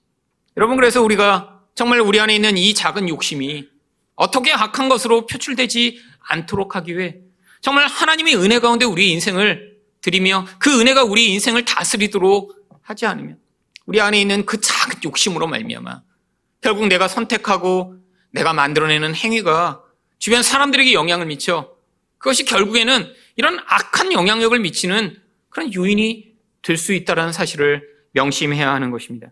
여러분, 0.58 0.76
그래서 0.76 1.02
우리가 1.02 1.62
정말 1.76 2.02
우리 2.02 2.20
안에 2.20 2.36
있는 2.36 2.58
이 2.58 2.74
작은 2.74 3.08
욕심이 3.08 3.70
어떻게 4.16 4.52
악한 4.52 4.90
것으로 4.90 5.26
표출되지 5.28 6.02
않도록 6.20 6.76
하기 6.76 6.98
위해 6.98 7.16
정말 7.62 7.88
하나님의 7.88 8.36
은혜 8.36 8.60
가운데 8.60 8.84
우리 8.84 9.12
인생을 9.12 9.78
드리며 10.02 10.46
그 10.60 10.82
은혜가 10.82 11.04
우리 11.04 11.32
인생을 11.34 11.64
다스리도록 11.64 12.56
하지 12.82 13.06
않으면 13.06 13.38
우리 13.86 14.02
안에 14.02 14.20
있는 14.20 14.46
그 14.46 14.60
작은 14.60 15.02
욕심으로 15.06 15.48
말미암아 15.48 16.02
결국 16.62 16.88
내가 16.88 17.08
선택하고 17.08 17.96
내가 18.32 18.54
만들어내는 18.54 19.16
행위가 19.16 19.84
주변 20.18 20.44
사람들에게 20.44 20.94
영향을 20.94 21.26
미쳐 21.28 21.74
그것이 22.18 22.44
결국에는 22.44 23.14
이런 23.38 23.60
악한 23.66 24.12
영향력을 24.12 24.58
미치는 24.60 25.18
그런 25.50 25.74
요인이 25.74 26.29
될수 26.62 26.94
있다는 26.94 27.32
사실을 27.32 27.88
명심해야 28.12 28.72
하는 28.72 28.92
것입니다. 28.92 29.32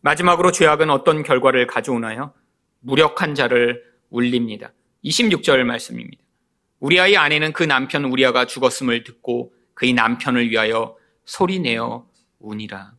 마지막으로 0.00 0.52
죄악은 0.52 0.90
어떤 0.90 1.22
결과를 1.22 1.66
가져오나요? 1.66 2.32
무력한 2.80 3.34
자를 3.34 3.84
울립니다. 4.08 4.72
26절 5.04 5.62
말씀입니다. 5.64 6.22
우리아의 6.80 7.16
아내는 7.16 7.52
그 7.52 7.62
남편 7.62 8.04
우리아가 8.04 8.46
죽었음을 8.46 9.04
듣고 9.04 9.52
그의 9.74 9.92
남편을 9.92 10.50
위하여 10.50 10.96
소리내어 11.24 12.06
우니라. 12.38 12.94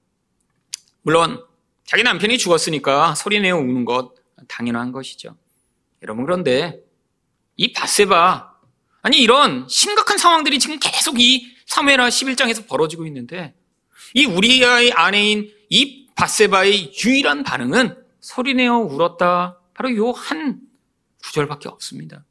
물론 1.02 1.43
자기 1.86 2.04
남편이 2.04 2.38
죽었으니까 2.38 3.15
소리내어 3.15 3.58
우는 3.58 3.86
것 3.86 4.13
당연한 4.47 4.91
것이죠. 4.91 5.36
여러분 6.04 6.26
그런데 6.26 6.80
이 7.58 7.74
바세바 7.74 8.52
아니 9.02 9.19
이런 9.19 9.67
심각한 9.67 10.17
상황들이 10.17 10.60
지금 10.60 10.78
계속 10.80 11.19
이 11.19 11.50
사무엘하 11.71 12.10
11장에서 12.10 12.67
벌어지고 12.67 13.05
있는데 13.05 13.55
이 14.13 14.25
우리아의 14.25 14.91
아내인 14.91 15.49
이 15.69 16.07
바세바의 16.15 16.93
유일한 17.05 17.43
반응은 17.43 17.95
소리내어 18.19 18.75
울었다. 18.75 19.57
바로 19.73 19.95
요 19.95 20.12
한 20.12 20.60
구절밖에 21.23 21.69
없습니다. 21.69 22.25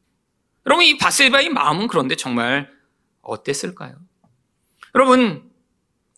여러분 0.67 0.85
이 0.85 0.99
바세바의 0.99 1.49
마음은 1.49 1.89
그런데 1.89 2.17
정말 2.17 2.71
어땠을까요? 3.23 3.95
여러분 4.95 5.51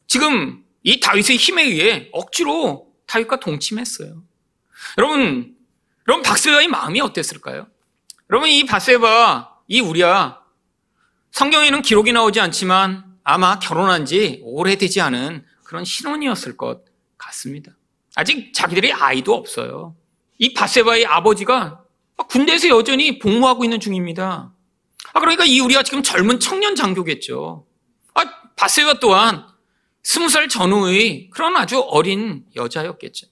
지금 0.08 0.64
이 0.82 0.98
다윗의 0.98 1.36
힘에 1.36 1.62
의해 1.62 2.08
억지로 2.10 2.92
다윗과 3.06 3.38
동침했어요. 3.38 4.20
여러분 4.98 5.56
여러분 6.08 6.24
바세바의 6.24 6.66
마음이 6.66 7.00
어땠을까요? 7.00 7.68
여러분 8.30 8.48
이 8.48 8.66
바세바 8.66 9.58
이 9.68 9.78
우리야 9.80 10.40
성경에는 11.30 11.82
기록이 11.82 12.12
나오지 12.12 12.40
않지만 12.40 13.11
아마 13.24 13.58
결혼한 13.58 14.04
지 14.04 14.40
오래되지 14.44 15.00
않은 15.00 15.44
그런 15.64 15.84
신혼이었을 15.84 16.56
것 16.56 16.84
같습니다. 17.18 17.72
아직 18.14 18.52
자기들의 18.52 18.92
아이도 18.92 19.34
없어요. 19.34 19.96
이 20.38 20.52
바세바의 20.54 21.06
아버지가 21.06 21.82
군대에서 22.28 22.68
여전히 22.68 23.18
복무하고 23.18 23.64
있는 23.64 23.80
중입니다. 23.80 24.52
아, 25.12 25.20
그러니까 25.20 25.44
이 25.44 25.60
우리가 25.60 25.82
지금 25.82 26.02
젊은 26.02 26.40
청년 26.40 26.74
장교겠죠. 26.74 27.66
아, 28.14 28.24
바세바 28.56 29.00
또한 29.00 29.46
스무 30.02 30.28
살 30.28 30.48
전후의 30.48 31.30
그런 31.30 31.56
아주 31.56 31.80
어린 31.80 32.44
여자였겠죠. 32.56 33.26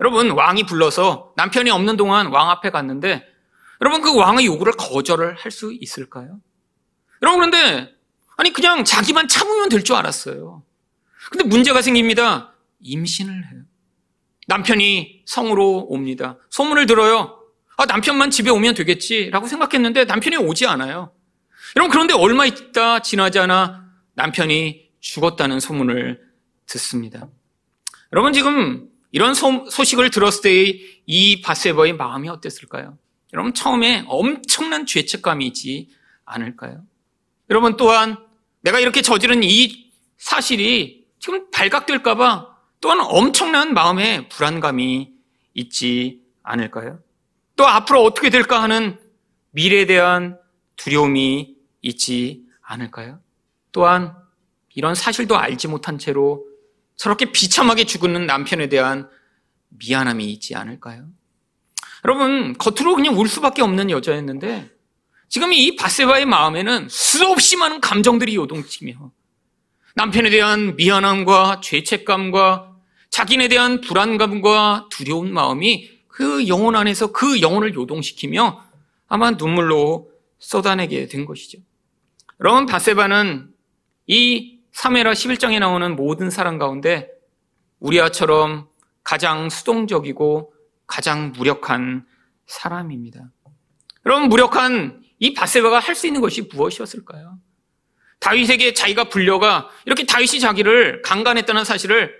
여러분, 0.00 0.30
왕이 0.30 0.64
불러서 0.64 1.32
남편이 1.36 1.70
없는 1.70 1.96
동안 1.96 2.28
왕 2.28 2.50
앞에 2.50 2.70
갔는데, 2.70 3.26
여러분, 3.80 4.00
그 4.00 4.14
왕의 4.14 4.46
요구를 4.46 4.74
거절을 4.74 5.34
할 5.36 5.50
수 5.50 5.72
있을까요? 5.72 6.38
여러분, 7.22 7.50
그런데, 7.50 7.92
아니, 8.38 8.52
그냥 8.52 8.84
자기만 8.84 9.28
참으면 9.28 9.68
될 9.68 9.82
줄 9.82 9.96
알았어요. 9.96 10.62
근데 11.30 11.44
문제가 11.44 11.82
생깁니다. 11.82 12.54
임신을 12.80 13.34
해요. 13.34 13.62
남편이 14.46 15.24
성으로 15.26 15.86
옵니다. 15.90 16.38
소문을 16.50 16.86
들어요. 16.86 17.38
아, 17.76 17.84
남편만 17.84 18.30
집에 18.30 18.50
오면 18.50 18.74
되겠지라고 18.74 19.46
생각했는데 19.46 20.04
남편이 20.06 20.36
오지 20.36 20.66
않아요. 20.66 21.12
여러분, 21.76 21.90
그런데 21.90 22.14
얼마 22.14 22.46
있다 22.46 23.00
지나지 23.00 23.38
않아 23.40 23.84
남편이 24.14 24.88
죽었다는 25.00 25.60
소문을 25.60 26.20
듣습니다. 26.66 27.28
여러분, 28.12 28.32
지금 28.32 28.88
이런 29.10 29.34
소, 29.34 29.66
식을 29.68 30.10
들었을 30.10 30.42
때의 30.42 30.80
이 31.06 31.40
바세버의 31.42 31.94
마음이 31.94 32.28
어땠을까요? 32.28 32.96
여러분, 33.34 33.52
처음에 33.52 34.04
엄청난 34.06 34.86
죄책감이 34.86 35.46
있지 35.48 35.90
않을까요? 36.24 36.84
여러분, 37.50 37.76
또한 37.76 38.16
내가 38.60 38.80
이렇게 38.80 39.02
저지른 39.02 39.42
이 39.42 39.92
사실이 40.18 41.06
지금 41.18 41.50
발각될까봐 41.50 42.56
또한 42.80 42.98
엄청난 43.00 43.74
마음의 43.74 44.28
불안감이 44.28 45.12
있지 45.54 46.20
않을까요? 46.42 47.00
또 47.56 47.66
앞으로 47.66 48.04
어떻게 48.04 48.30
될까 48.30 48.62
하는 48.62 48.98
미래에 49.50 49.86
대한 49.86 50.38
두려움이 50.76 51.56
있지 51.82 52.44
않을까요? 52.62 53.20
또한 53.72 54.14
이런 54.74 54.94
사실도 54.94 55.36
알지 55.36 55.68
못한 55.68 55.98
채로 55.98 56.46
저렇게 56.96 57.32
비참하게 57.32 57.84
죽는 57.84 58.26
남편에 58.26 58.68
대한 58.68 59.08
미안함이 59.70 60.24
있지 60.32 60.54
않을까요? 60.54 61.06
여러분, 62.04 62.56
겉으로 62.56 62.94
그냥 62.94 63.18
울 63.18 63.28
수밖에 63.28 63.62
없는 63.62 63.90
여자였는데 63.90 64.70
지금 65.28 65.52
이 65.52 65.76
바세바의 65.76 66.26
마음에는 66.26 66.88
수없이 66.88 67.56
많은 67.56 67.80
감정들이 67.80 68.34
요동치며 68.36 69.12
남편에 69.94 70.30
대한 70.30 70.76
미안함과 70.76 71.60
죄책감과 71.62 72.76
자기에 73.10 73.48
대한 73.48 73.80
불안감과 73.80 74.88
두려운 74.90 75.32
마음이 75.32 75.90
그 76.06 76.48
영혼 76.48 76.76
안에서 76.76 77.12
그 77.12 77.40
영혼을 77.40 77.74
요동시키며 77.74 78.64
아마 79.08 79.30
눈물로 79.32 80.10
쏟아내게 80.38 81.08
된 81.08 81.24
것이죠. 81.24 81.58
여러분 82.40 82.66
바세바는 82.66 83.50
이 84.06 84.60
사메라 84.72 85.12
11장에 85.12 85.58
나오는 85.58 85.96
모든 85.96 86.30
사람 86.30 86.58
가운데 86.58 87.08
우리아처럼 87.80 88.68
가장 89.02 89.50
수동적이고 89.50 90.52
가장 90.86 91.32
무력한 91.32 92.06
사람입니다. 92.46 93.30
여러분 94.06 94.28
무력한 94.28 95.02
이 95.18 95.34
바세바가 95.34 95.78
할 95.80 95.94
수 95.94 96.06
있는 96.06 96.20
것이 96.20 96.42
무엇이었을까요? 96.42 97.38
다윗에게 98.20 98.74
자기가 98.74 99.04
불려가 99.08 99.68
이렇게 99.86 100.04
다윗이 100.04 100.40
자기를 100.40 101.02
강간했다는 101.02 101.64
사실을 101.64 102.14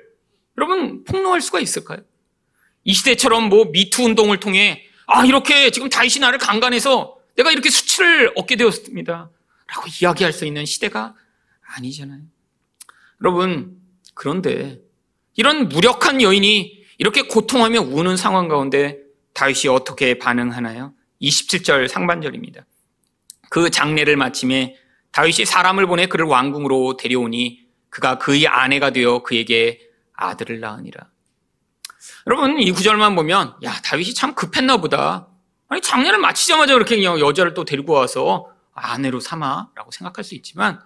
여러분 0.56 1.04
폭로할 1.04 1.40
수가 1.40 1.60
있을까요? 1.60 1.98
이 2.84 2.92
시대처럼 2.92 3.48
뭐 3.48 3.66
미투 3.66 4.02
운동을 4.04 4.40
통해 4.40 4.84
아 5.06 5.24
이렇게 5.24 5.70
지금 5.70 5.88
다윗이 5.88 6.20
나를 6.20 6.38
강간해서 6.38 7.16
내가 7.36 7.52
이렇게 7.52 7.70
수치를 7.70 8.32
얻게 8.36 8.56
되었습니다. 8.56 9.30
라고 9.68 9.86
이야기할 10.00 10.32
수 10.32 10.44
있는 10.44 10.64
시대가 10.64 11.14
아니잖아요. 11.76 12.20
여러분 13.20 13.76
그런데 14.14 14.80
이런 15.36 15.68
무력한 15.68 16.22
여인이 16.22 16.84
이렇게 16.98 17.22
고통하며 17.22 17.82
우는 17.82 18.16
상황 18.16 18.48
가운데 18.48 18.98
다윗이 19.34 19.68
어떻게 19.68 20.18
반응하나요? 20.18 20.94
27절 21.20 21.88
상반절입니다. 21.88 22.64
그 23.50 23.70
장례를 23.70 24.16
마침에 24.16 24.76
다윗이 25.12 25.44
사람을 25.44 25.86
보내 25.86 26.06
그를 26.06 26.26
왕궁으로 26.26 26.96
데려오니 26.96 27.66
그가 27.90 28.18
그의 28.18 28.46
아내가 28.46 28.90
되어 28.90 29.22
그에게 29.22 29.80
아들을 30.12 30.60
낳으니라. 30.60 31.08
여러분 32.26 32.60
이 32.60 32.70
구절만 32.72 33.16
보면 33.16 33.54
야 33.64 33.72
다윗이 33.84 34.14
참 34.14 34.34
급했나 34.34 34.76
보다. 34.76 35.28
아니 35.68 35.80
장례를 35.80 36.18
마치자마자 36.18 36.74
그렇게 36.74 37.02
여자를 37.02 37.54
또 37.54 37.64
데리고 37.64 37.94
와서 37.94 38.52
아내로 38.74 39.20
삼아라고 39.20 39.90
생각할 39.90 40.24
수 40.24 40.34
있지만 40.34 40.80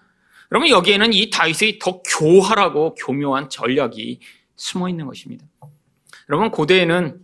여러분 0.50 0.68
여기에는 0.68 1.12
이 1.12 1.30
다윗의 1.30 1.78
더 1.80 2.02
교활하고 2.02 2.94
교묘한 2.94 3.48
전략이 3.48 4.20
숨어 4.56 4.88
있는 4.88 5.06
것입니다. 5.06 5.44
여러분 6.28 6.50
고대에는 6.50 7.20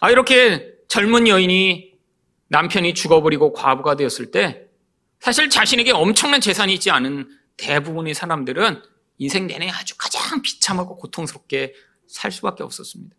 아 0.00 0.10
이렇게 0.10 0.72
젊은 0.88 1.28
여인이 1.28 1.92
남편이 2.48 2.94
죽어버리고 2.94 3.52
과부가 3.52 3.96
되었을 3.96 4.30
때 4.30 4.63
사실 5.24 5.48
자신에게 5.48 5.90
엄청난 5.90 6.38
재산이 6.38 6.74
있지 6.74 6.90
않은 6.90 7.30
대부분의 7.56 8.12
사람들은 8.12 8.82
인생 9.16 9.46
내내 9.46 9.70
아주 9.70 9.94
가장 9.96 10.42
비참하고 10.42 10.98
고통스럽게 10.98 11.72
살 12.06 12.30
수밖에 12.30 12.62
없었습니다. 12.62 13.16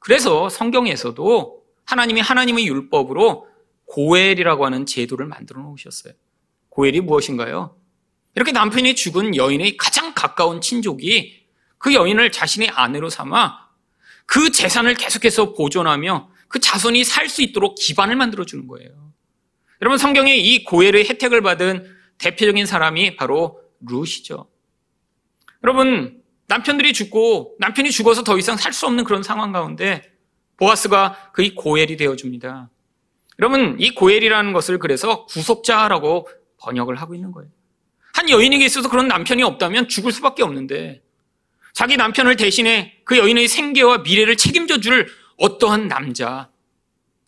그래서 0.00 0.48
성경에서도 0.48 1.62
하나님이 1.84 2.20
하나님의 2.20 2.66
율법으로 2.66 3.46
고엘이라고 3.84 4.66
하는 4.66 4.86
제도를 4.86 5.26
만들어 5.26 5.62
놓으셨어요. 5.62 6.14
고엘이 6.70 7.02
무엇인가요? 7.02 7.76
이렇게 8.34 8.50
남편이 8.50 8.96
죽은 8.96 9.36
여인의 9.36 9.76
가장 9.76 10.14
가까운 10.14 10.60
친족이 10.60 11.46
그 11.78 11.94
여인을 11.94 12.32
자신의 12.32 12.70
아내로 12.70 13.08
삼아 13.08 13.68
그 14.26 14.50
재산을 14.50 14.94
계속해서 14.94 15.54
보존하며 15.54 16.28
그 16.48 16.58
자손이 16.58 17.04
살 17.04 17.28
수 17.28 17.42
있도록 17.42 17.76
기반을 17.76 18.16
만들어 18.16 18.44
주는 18.44 18.66
거예요. 18.66 19.05
여러분, 19.82 19.98
성경에 19.98 20.34
이 20.34 20.64
고해의 20.64 21.08
혜택을 21.08 21.42
받은 21.42 21.94
대표적인 22.18 22.66
사람이 22.66 23.16
바로 23.16 23.60
룻이죠. 23.80 24.48
여러분, 25.64 26.22
남편들이 26.48 26.92
죽고 26.92 27.56
남편이 27.58 27.90
죽어서 27.90 28.22
더 28.24 28.38
이상 28.38 28.56
살 28.56 28.72
수 28.72 28.86
없는 28.86 29.04
그런 29.04 29.22
상황 29.22 29.52
가운데 29.52 30.02
보아스가 30.56 31.30
그의 31.32 31.54
고엘이 31.54 31.96
되어줍니다. 31.96 32.70
여러분, 33.38 33.76
이 33.78 33.90
고엘이라는 33.94 34.52
것을 34.52 34.78
그래서 34.78 35.26
구속자라고 35.26 36.28
번역을 36.58 36.96
하고 36.96 37.14
있는 37.14 37.32
거예요. 37.32 37.50
한 38.14 38.30
여인에게 38.30 38.64
있어서 38.64 38.88
그런 38.88 39.08
남편이 39.08 39.42
없다면 39.42 39.88
죽을 39.88 40.10
수밖에 40.12 40.42
없는데 40.42 41.02
자기 41.74 41.98
남편을 41.98 42.36
대신해 42.36 42.94
그 43.04 43.18
여인의 43.18 43.48
생계와 43.48 43.98
미래를 43.98 44.36
책임져 44.36 44.80
줄 44.80 45.06
어떠한 45.36 45.88
남자. 45.88 46.48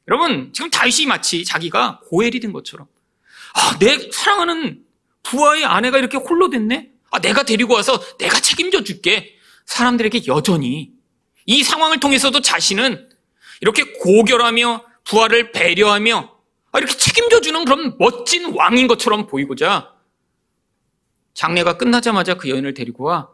여러분, 0.09 0.53
지금 0.53 0.71
다윗이 0.71 1.07
마치 1.07 1.44
자기가 1.44 2.01
고엘이 2.09 2.40
된 2.40 2.53
것처럼 2.53 2.87
아, 3.55 3.79
내 3.79 4.11
사랑하는 4.11 4.83
부하의 5.23 5.64
아내가 5.64 5.99
이렇게 5.99 6.16
홀로 6.16 6.49
됐네? 6.49 6.90
아, 7.11 7.21
내가 7.21 7.42
데리고 7.42 7.75
와서 7.75 8.01
내가 8.18 8.40
책임져 8.40 8.83
줄게. 8.83 9.35
사람들에게 9.66 10.23
여전히 10.27 10.92
이 11.44 11.62
상황을 11.62 12.01
통해서도 12.01 12.40
자신은 12.40 13.11
이렇게 13.61 13.85
고결하며 13.99 14.85
부하를 15.05 15.53
배려하며 15.53 16.37
아, 16.73 16.79
이렇게 16.79 16.97
책임져 16.97 17.40
주는 17.40 17.64
그런 17.64 17.97
멋진 17.99 18.55
왕인 18.55 18.87
것처럼 18.87 19.27
보이고자 19.27 19.94
장례가 21.35 21.77
끝나자마자 21.77 22.35
그 22.35 22.49
여인을 22.49 22.75
데리고 22.75 23.05
와 23.05 23.31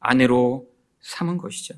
아내로 0.00 0.68
삼은 1.00 1.38
것이죠. 1.38 1.74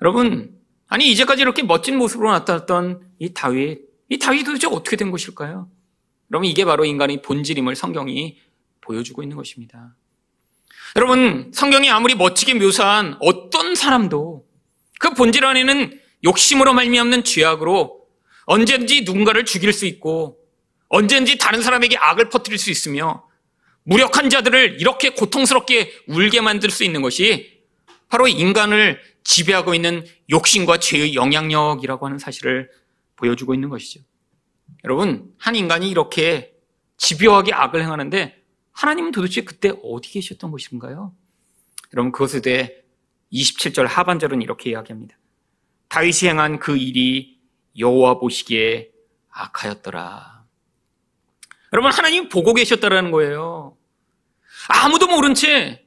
여러분, 0.00 0.53
아니 0.88 1.10
이제까지 1.10 1.42
이렇게 1.42 1.62
멋진 1.62 1.96
모습으로 1.96 2.30
나타났던 2.32 3.00
이 3.18 3.32
다윗, 3.32 3.80
이 4.08 4.18
다윗이 4.18 4.44
도대체 4.44 4.66
어떻게 4.66 4.96
된 4.96 5.10
것일까요? 5.10 5.68
여러분 6.30 6.48
이게 6.48 6.64
바로 6.64 6.84
인간의 6.84 7.22
본질임을 7.22 7.76
성경이 7.76 8.38
보여주고 8.80 9.22
있는 9.22 9.36
것입니다. 9.36 9.96
여러분 10.96 11.50
성경이 11.52 11.90
아무리 11.90 12.14
멋지게 12.14 12.54
묘사한 12.54 13.16
어떤 13.20 13.74
사람도 13.74 14.46
그 15.00 15.10
본질 15.14 15.44
안에는 15.44 16.00
욕심으로 16.24 16.72
말미암는 16.72 17.24
죄악으로 17.24 18.06
언제든지 18.46 19.02
누군가를 19.02 19.44
죽일 19.44 19.72
수 19.72 19.86
있고 19.86 20.38
언제든지 20.88 21.38
다른 21.38 21.62
사람에게 21.62 21.96
악을 21.96 22.28
퍼뜨릴 22.28 22.58
수 22.58 22.70
있으며 22.70 23.26
무력한 23.82 24.30
자들을 24.30 24.80
이렇게 24.80 25.10
고통스럽게 25.10 26.04
울게 26.06 26.40
만들 26.40 26.70
수 26.70 26.84
있는 26.84 27.02
것이 27.02 27.53
바로 28.08 28.28
인간을 28.28 29.00
지배하고 29.24 29.74
있는 29.74 30.04
욕심과 30.30 30.78
죄의 30.78 31.14
영향력이라고 31.14 32.06
하는 32.06 32.18
사실을 32.18 32.70
보여주고 33.16 33.54
있는 33.54 33.68
것이죠. 33.68 34.00
여러분, 34.84 35.32
한 35.38 35.56
인간이 35.56 35.90
이렇게 35.90 36.54
집요하게 36.96 37.54
악을 37.54 37.82
행하는데 37.82 38.42
하나님은 38.72 39.12
도대체 39.12 39.42
그때 39.42 39.72
어디 39.82 40.10
계셨던 40.12 40.50
것인가요? 40.50 41.14
여러분, 41.92 42.12
그것에 42.12 42.40
대해 42.40 42.74
27절 43.32 43.86
하반절은 43.86 44.42
이렇게 44.42 44.70
이야기합니다. 44.70 45.18
다윗이 45.88 46.28
행한 46.28 46.58
그 46.58 46.76
일이 46.76 47.40
여호와 47.78 48.18
보시기에 48.18 48.90
악하였더라. 49.30 50.44
여러분, 51.72 51.92
하나님 51.92 52.28
보고 52.28 52.52
계셨다라는 52.54 53.10
거예요. 53.10 53.76
아무도 54.68 55.08
모른 55.08 55.34
채 55.34 55.83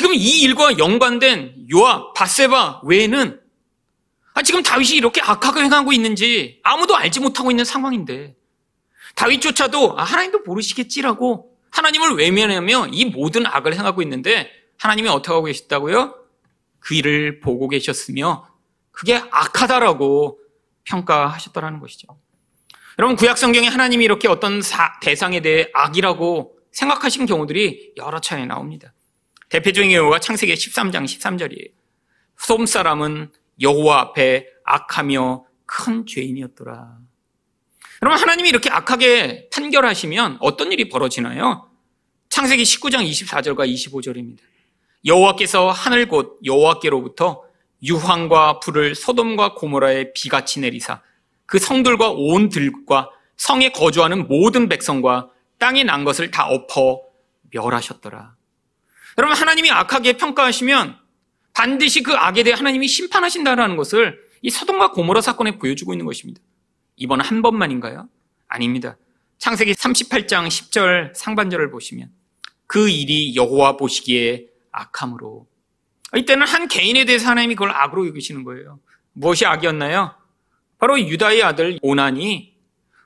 지금 0.00 0.14
이 0.14 0.40
일과 0.40 0.78
연관된 0.78 1.66
요압, 1.70 2.14
바세바 2.14 2.80
외에는 2.84 3.38
아, 4.32 4.42
지금 4.42 4.62
다윗이 4.62 4.92
이렇게 4.96 5.20
악하게 5.20 5.60
행하고 5.64 5.92
있는지 5.92 6.58
아무도 6.62 6.96
알지 6.96 7.20
못하고 7.20 7.50
있는 7.50 7.66
상황인데 7.66 8.34
다윗조차도 9.14 9.98
아, 10.00 10.04
하나님도 10.04 10.38
모르시겠지라고 10.46 11.54
하나님을 11.70 12.14
외면하며 12.14 12.88
이 12.92 13.04
모든 13.04 13.44
악을 13.44 13.74
행하고 13.74 14.00
있는데 14.00 14.50
하나님이 14.78 15.10
어떻게 15.10 15.34
하고 15.34 15.44
계셨다고요? 15.44 16.14
그 16.78 16.94
일을 16.94 17.40
보고 17.40 17.68
계셨으며 17.68 18.48
그게 18.92 19.16
악하다라고 19.30 20.40
평가하셨다라는 20.84 21.78
것이죠. 21.78 22.08
여러분 22.98 23.16
구약 23.16 23.36
성경에 23.36 23.68
하나님이 23.68 24.02
이렇게 24.02 24.28
어떤 24.28 24.62
사, 24.62 24.98
대상에 25.02 25.40
대해 25.40 25.68
악이라고 25.74 26.56
생각하신 26.72 27.26
경우들이 27.26 27.96
여러 27.98 28.18
차례 28.18 28.46
나옵니다. 28.46 28.94
대표적인 29.50 29.90
경우가 29.90 30.20
창세기 30.20 30.54
13장 30.54 31.04
13절이에요. 31.04 31.70
솜 32.38 32.66
사람은 32.66 33.32
여호와 33.60 34.00
앞에 34.00 34.46
악하며 34.64 35.44
큰 35.66 36.06
죄인이었더라. 36.06 36.98
여러분 38.02 38.20
하나님이 38.20 38.48
이렇게 38.48 38.70
악하게 38.70 39.50
판결하시면 39.52 40.38
어떤 40.40 40.72
일이 40.72 40.88
벌어지나요? 40.88 41.68
창세기 42.30 42.62
19장 42.62 43.06
24절과 43.10 43.68
25절입니다. 43.68 44.38
여호와께서 45.04 45.70
하늘 45.70 46.06
곳 46.06 46.38
여호와께로부터 46.44 47.42
유황과 47.82 48.60
불을 48.60 48.94
소돔과 48.94 49.54
고모라에 49.54 50.12
비같이 50.12 50.60
내리사 50.60 51.02
그 51.46 51.58
성들과 51.58 52.10
온 52.10 52.48
들과 52.48 53.10
성에 53.36 53.70
거주하는 53.70 54.28
모든 54.28 54.68
백성과 54.68 55.30
땅에 55.58 55.82
난 55.82 56.04
것을 56.04 56.30
다 56.30 56.46
엎어 56.46 57.02
멸하셨더라. 57.50 58.39
여러분 59.18 59.36
하나님이 59.36 59.70
악하게 59.70 60.14
평가하시면 60.14 60.96
반드시 61.52 62.02
그 62.02 62.14
악에 62.14 62.42
대해 62.42 62.54
하나님이 62.54 62.88
심판하신다라는 62.88 63.76
것을 63.76 64.18
이 64.42 64.50
소돔과 64.50 64.92
고모라 64.92 65.20
사건에 65.20 65.58
보여주고 65.58 65.92
있는 65.92 66.06
것입니다. 66.06 66.40
이번 66.96 67.20
한 67.20 67.42
번만인가요? 67.42 68.08
아닙니다. 68.48 68.96
창세기 69.38 69.72
38장 69.72 70.48
10절 70.48 71.14
상반절을 71.14 71.70
보시면 71.70 72.10
그 72.66 72.88
일이 72.88 73.34
여호와 73.36 73.76
보시기에 73.76 74.46
악함으로 74.70 75.46
이때는 76.16 76.46
한 76.46 76.68
개인에 76.68 77.04
대해서 77.04 77.28
하나님이 77.28 77.54
그걸 77.54 77.70
악으로 77.70 78.06
여기시는 78.08 78.44
거예요. 78.44 78.80
무엇이 79.12 79.46
악이었나요? 79.46 80.14
바로 80.78 80.98
유다의 80.98 81.42
아들 81.42 81.78
오난이 81.82 82.54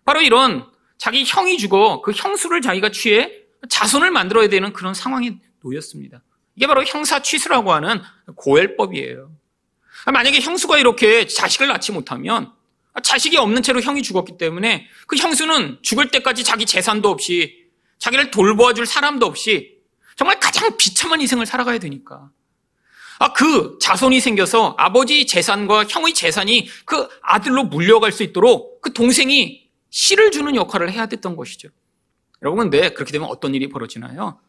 바로 0.05 0.21
이런 0.21 0.67
자기 0.99 1.25
형이 1.27 1.59
죽어 1.59 2.03
그 2.03 2.13
형수를 2.13 2.61
자기가 2.61 2.91
취해 2.91 3.33
자손을 3.69 4.11
만들어야 4.11 4.49
되는 4.49 4.73
그런 4.73 4.95
상황에 4.95 5.39
놓였습니다. 5.65 6.23
이게 6.57 6.67
바로 6.67 6.85
형사 6.85 7.21
취수라고 7.21 7.73
하는 7.73 8.01
고엘법이에요. 8.37 9.31
만약에 10.13 10.41
형수가 10.41 10.79
이렇게 10.79 11.27
자식을 11.27 11.67
낳지 11.69 11.93
못하면 11.93 12.53
자식이 13.03 13.37
없는 13.37 13.63
채로 13.63 13.81
형이 13.81 14.03
죽었기 14.03 14.37
때문에 14.39 14.87
그 15.07 15.17
형수는 15.17 15.79
죽을 15.83 16.11
때까지 16.11 16.45
자기 16.45 16.67
재산도 16.67 17.09
없이 17.09 17.65
자기를 17.99 18.31
돌보아 18.31 18.75
줄 18.75 18.87
사람도 18.87 19.27
없이 19.27 19.79
정말 20.17 20.39
가장 20.39 20.77
비참한 20.77 21.21
인생을 21.21 21.47
살아가야 21.47 21.79
되니까. 21.79 22.31
아, 23.19 23.33
그 23.33 23.79
자손이 23.81 24.21
생겨서 24.21 24.75
아버지 24.77 25.27
재산과 25.27 25.85
형의 25.89 26.15
재산이 26.15 26.69
그 26.85 27.09
아들로 27.23 27.65
물려갈 27.65 28.13
수 28.13 28.23
있도록 28.23 28.81
그 28.81 28.93
동생이 28.93 29.69
씨를 29.91 30.31
주는 30.31 30.55
역할을 30.55 30.93
해야 30.93 31.07
됐던 31.07 31.37
것이죠. 31.37 31.69
여러분, 32.43 32.71
근데 32.71 32.91
그렇게 32.91 33.13
되면 33.13 33.29
어떤 33.29 33.55
일이 33.55 33.69
벌어지나요? 33.69 34.41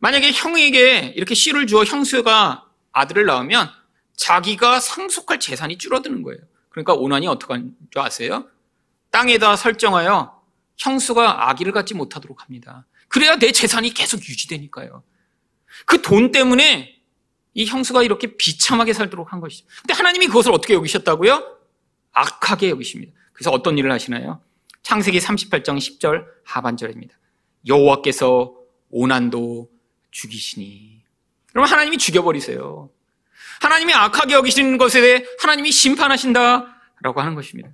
만약에 0.00 0.32
형에게 0.32 1.12
이렇게 1.16 1.34
씨를 1.34 1.66
주어 1.66 1.84
형수가 1.84 2.66
아들을 2.92 3.26
낳으면 3.26 3.70
자기가 4.16 4.80
상속할 4.80 5.40
재산이 5.40 5.78
줄어드는 5.78 6.22
거예요. 6.22 6.40
그러니까 6.68 6.94
오난이 6.94 7.26
어떻게 7.26 7.52
하는 7.54 7.74
줄 7.90 8.02
아세요? 8.02 8.48
땅에다 9.10 9.56
설정하여 9.56 10.42
형수가 10.76 11.50
아기를 11.50 11.72
갖지 11.72 11.94
못하도록 11.94 12.42
합니다. 12.42 12.86
그래야 13.08 13.36
내 13.36 13.52
재산이 13.52 13.94
계속 13.94 14.18
유지되니까요. 14.28 15.02
그 15.86 16.02
돈 16.02 16.32
때문에 16.32 16.94
이 17.54 17.66
형수가 17.66 18.02
이렇게 18.02 18.36
비참하게 18.36 18.92
살도록 18.92 19.32
한 19.32 19.40
것이죠. 19.40 19.66
근데 19.82 19.94
하나님이 19.94 20.26
그것을 20.26 20.52
어떻게 20.52 20.74
여기셨다고요? 20.74 21.56
악하게 22.12 22.70
여기십니다. 22.70 23.12
그래서 23.32 23.50
어떤 23.50 23.78
일을 23.78 23.90
하시나요? 23.92 24.40
창세기 24.82 25.18
38장 25.18 25.78
10절 25.78 26.26
하반절입니다. 26.44 27.14
여호와께서 27.66 28.54
오난도 28.90 29.70
죽이시니. 30.14 31.02
그럼 31.50 31.66
하나님이 31.66 31.98
죽여버리세요. 31.98 32.88
하나님이 33.60 33.92
악하게 33.92 34.34
여기시는 34.34 34.78
것에 34.78 35.00
대해 35.00 35.24
하나님이 35.40 35.70
심판하신다라고 35.72 37.20
하는 37.20 37.34
것입니다. 37.34 37.68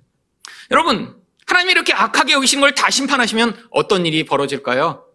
여러분, 0.71 1.15
하나님이 1.45 1.71
이렇게 1.71 1.93
악하게 1.93 2.33
여기시는 2.33 2.61
걸 2.61 2.71
다 2.73 2.89
심판하시면 2.89 3.67
어떤 3.71 4.05
일이 4.05 4.25
벌어질까요? 4.25 5.05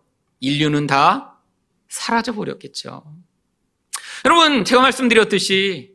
인류는 0.41 0.87
다 0.87 1.39
사라져 1.89 2.33
버렸겠죠. 2.33 3.03
여러분, 4.24 4.64
제가 4.64 4.83
말씀드렸듯이 4.83 5.95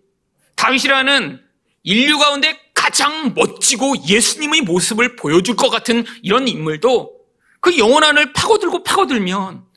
다윗이라는 0.55 1.41
인류 1.83 2.17
가운데 2.17 2.59
가장 2.73 3.33
멋지고 3.35 3.95
예수님의 4.07 4.61
모습을 4.61 5.15
보여줄 5.15 5.55
것 5.55 5.69
같은 5.69 6.03
이런 6.23 6.47
인물도 6.47 7.19
그 7.59 7.77
영원한을 7.77 8.33
파고들고 8.33 8.83
파고들면 8.83 9.70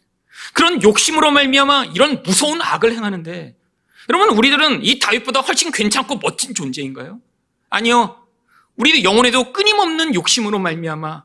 그런 0.53 0.82
욕심으로 0.82 1.30
말미암아 1.30 1.86
이런 1.95 2.22
무서운 2.22 2.61
악을 2.61 2.92
행하는데 2.92 3.57
여러분 4.11 4.36
우리들은 4.36 4.84
이 4.84 4.99
다윗보다 4.99 5.40
훨씬 5.40 5.70
괜찮고 5.72 6.16
멋진 6.22 6.55
존재인가요? 6.55 7.20
아니요. 7.70 8.20
우리도 8.76 9.05
영혼에도 9.05 9.53
끊임없는 9.53 10.14
욕심으로 10.14 10.59
말미암아 10.59 11.24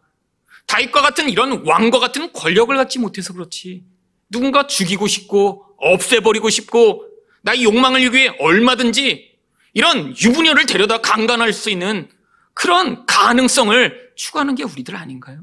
다윗과 0.68 1.02
같은 1.02 1.30
이런 1.30 1.66
왕과 1.66 2.00
같은 2.00 2.32
권력을 2.32 2.76
갖지 2.76 3.00
못해서 3.00 3.34
그렇지. 3.34 3.84
누군가 4.30 4.68
죽이고 4.68 5.08
싶고 5.08 5.66
없애버리고 5.78 6.50
싶고 6.50 7.06
나의 7.42 7.64
욕망을 7.64 8.14
위해 8.14 8.36
얼마든지 8.40 9.38
이런 9.74 10.16
유부녀를 10.18 10.66
데려다 10.66 11.00
강간할 11.02 11.54
수 11.54 11.70
있는 11.70 12.10
그런 12.54 13.06
가능성을 13.06 14.12
추구하는 14.16 14.56
게 14.56 14.64
우리들 14.64 14.96
아닌가요? 14.96 15.42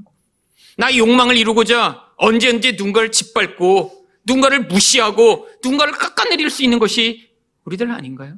나의 0.77 0.99
욕망을 0.99 1.37
이루고자 1.37 2.13
언제 2.17 2.49
언제 2.49 2.73
누군가를 2.73 3.13
짓밟고 3.13 4.07
누군가를 4.25 4.67
무시하고 4.67 5.49
누군가를 5.63 5.95
깎아내릴 5.95 6.51
수 6.51 6.63
있는 6.63 6.79
것이 6.79 7.31
우리들 7.65 7.91
아닌가요? 7.91 8.35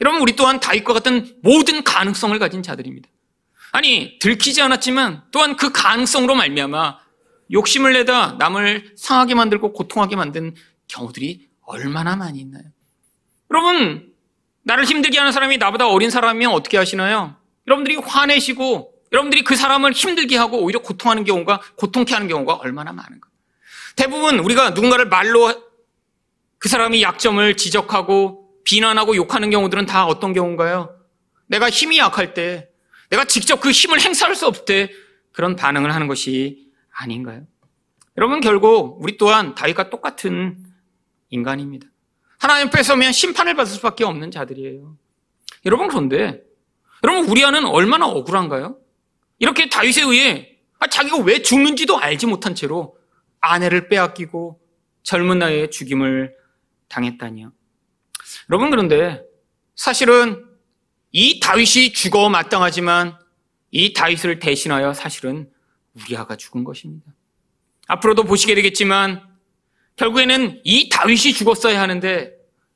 여러분 0.00 0.20
우리 0.20 0.34
또한 0.34 0.60
다윗과 0.60 0.92
같은 0.94 1.36
모든 1.42 1.84
가능성을 1.84 2.36
가진 2.38 2.62
자들입니다. 2.62 3.08
아니 3.72 4.18
들키지 4.20 4.60
않았지만 4.62 5.24
또한 5.30 5.56
그 5.56 5.70
가능성으로 5.72 6.34
말미암아 6.34 6.98
욕심을 7.52 7.92
내다 7.94 8.32
남을 8.38 8.94
상하게 8.96 9.34
만들고 9.34 9.72
고통하게 9.72 10.16
만든 10.16 10.54
경우들이 10.88 11.48
얼마나 11.62 12.16
많이 12.16 12.40
있나요? 12.40 12.64
여러분 13.50 14.12
나를 14.62 14.84
힘들게 14.84 15.18
하는 15.18 15.32
사람이 15.32 15.58
나보다 15.58 15.88
어린 15.88 16.10
사람이면 16.10 16.52
어떻게 16.52 16.76
하시나요? 16.76 17.36
여러분들이 17.66 17.96
화내시고 17.96 18.91
여러분들이 19.12 19.44
그 19.44 19.56
사람을 19.56 19.92
힘들게 19.92 20.36
하고 20.36 20.62
오히려 20.62 20.80
고통하는 20.80 21.24
경우가 21.24 21.60
고통케 21.76 22.14
하는 22.14 22.28
경우가 22.28 22.54
얼마나 22.54 22.92
많은가. 22.92 23.28
대부분 23.94 24.38
우리가 24.38 24.70
누군가를 24.70 25.06
말로 25.06 25.52
그 26.58 26.68
사람이 26.68 27.02
약점을 27.02 27.56
지적하고 27.56 28.62
비난하고 28.64 29.16
욕하는 29.16 29.50
경우들은 29.50 29.86
다 29.86 30.06
어떤 30.06 30.32
경우인가요? 30.32 30.98
내가 31.46 31.68
힘이 31.68 31.98
약할 31.98 32.32
때, 32.34 32.70
내가 33.10 33.24
직접 33.24 33.60
그 33.60 33.70
힘을 33.70 34.00
행사할 34.00 34.34
수 34.34 34.46
없을 34.46 34.64
때 34.64 34.90
그런 35.32 35.56
반응을 35.56 35.94
하는 35.94 36.06
것이 36.06 36.70
아닌가요? 36.90 37.46
여러분 38.16 38.40
결국 38.40 39.02
우리 39.02 39.16
또한 39.18 39.54
다윗과 39.54 39.90
똑같은 39.90 40.64
인간입니다. 41.28 41.86
하나님 42.38 42.70
뺏으면 42.70 43.12
심판을 43.12 43.54
받을 43.54 43.72
수밖에 43.72 44.04
없는 44.04 44.30
자들이에요. 44.30 44.96
여러분 45.66 45.88
그런데 45.88 46.42
여러분 47.04 47.28
우리아는 47.28 47.66
얼마나 47.66 48.06
억울한가요? 48.06 48.78
이렇게 49.42 49.68
다윗에 49.68 50.02
의해 50.02 50.56
아, 50.78 50.86
자기가 50.86 51.18
왜 51.18 51.42
죽는지도 51.42 51.98
알지 51.98 52.26
못한 52.26 52.54
채로 52.54 52.96
아내를 53.40 53.88
빼앗기고 53.88 54.60
젊은 55.02 55.40
나이에 55.40 55.68
죽임을 55.68 56.32
당했다니요. 56.88 57.52
여러분 58.50 58.70
그런데 58.70 59.20
사실은 59.74 60.44
이 61.10 61.40
다윗이 61.40 61.92
죽어 61.92 62.28
마땅하지만 62.28 63.18
이 63.72 63.92
다윗을 63.92 64.38
대신하여 64.38 64.94
사실은 64.94 65.50
우리아가 65.94 66.36
죽은 66.36 66.62
것입니다. 66.62 67.12
앞으로도 67.88 68.22
보시게 68.22 68.54
되겠지만 68.54 69.26
결국에는 69.96 70.60
이 70.62 70.88
다윗이 70.88 71.34
죽었어야 71.34 71.80
하는데 71.80 72.32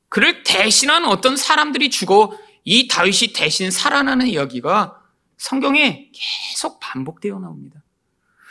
그를 0.09 0.43
대신한 0.43 1.05
어떤 1.05 1.37
사람들이 1.37 1.89
죽어 1.89 2.37
이 2.65 2.89
다윗이 2.89 3.31
대신 3.33 3.71
살아나는 3.71 4.27
이야기가 4.27 4.96
성경에 5.37 6.11
계속 6.13 6.79
반복되어 6.79 7.39
나옵니다. 7.39 7.83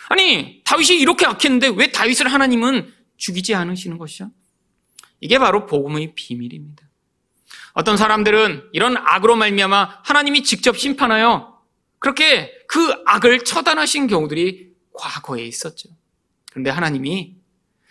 아니 0.08 0.62
다윗이 0.64 0.98
이렇게 0.98 1.26
악했는데 1.26 1.68
왜 1.76 1.90
다윗을 1.90 2.32
하나님은 2.32 2.92
죽이지 3.16 3.54
않으시는 3.54 3.98
것이죠? 3.98 4.30
이게 5.20 5.38
바로 5.38 5.66
복음의 5.66 6.14
비밀입니다. 6.14 6.86
어떤 7.72 7.96
사람들은 7.96 8.70
이런 8.72 8.96
악으로 8.96 9.36
말미암아 9.36 10.00
하나님이 10.04 10.42
직접 10.44 10.78
심판하여 10.78 11.60
그렇게 11.98 12.52
그 12.68 12.94
악을 13.06 13.44
처단하신 13.44 14.06
경우들이 14.06 14.70
과거에 14.92 15.44
있었죠. 15.44 15.88
그런데 16.50 16.70
하나님이 16.70 17.36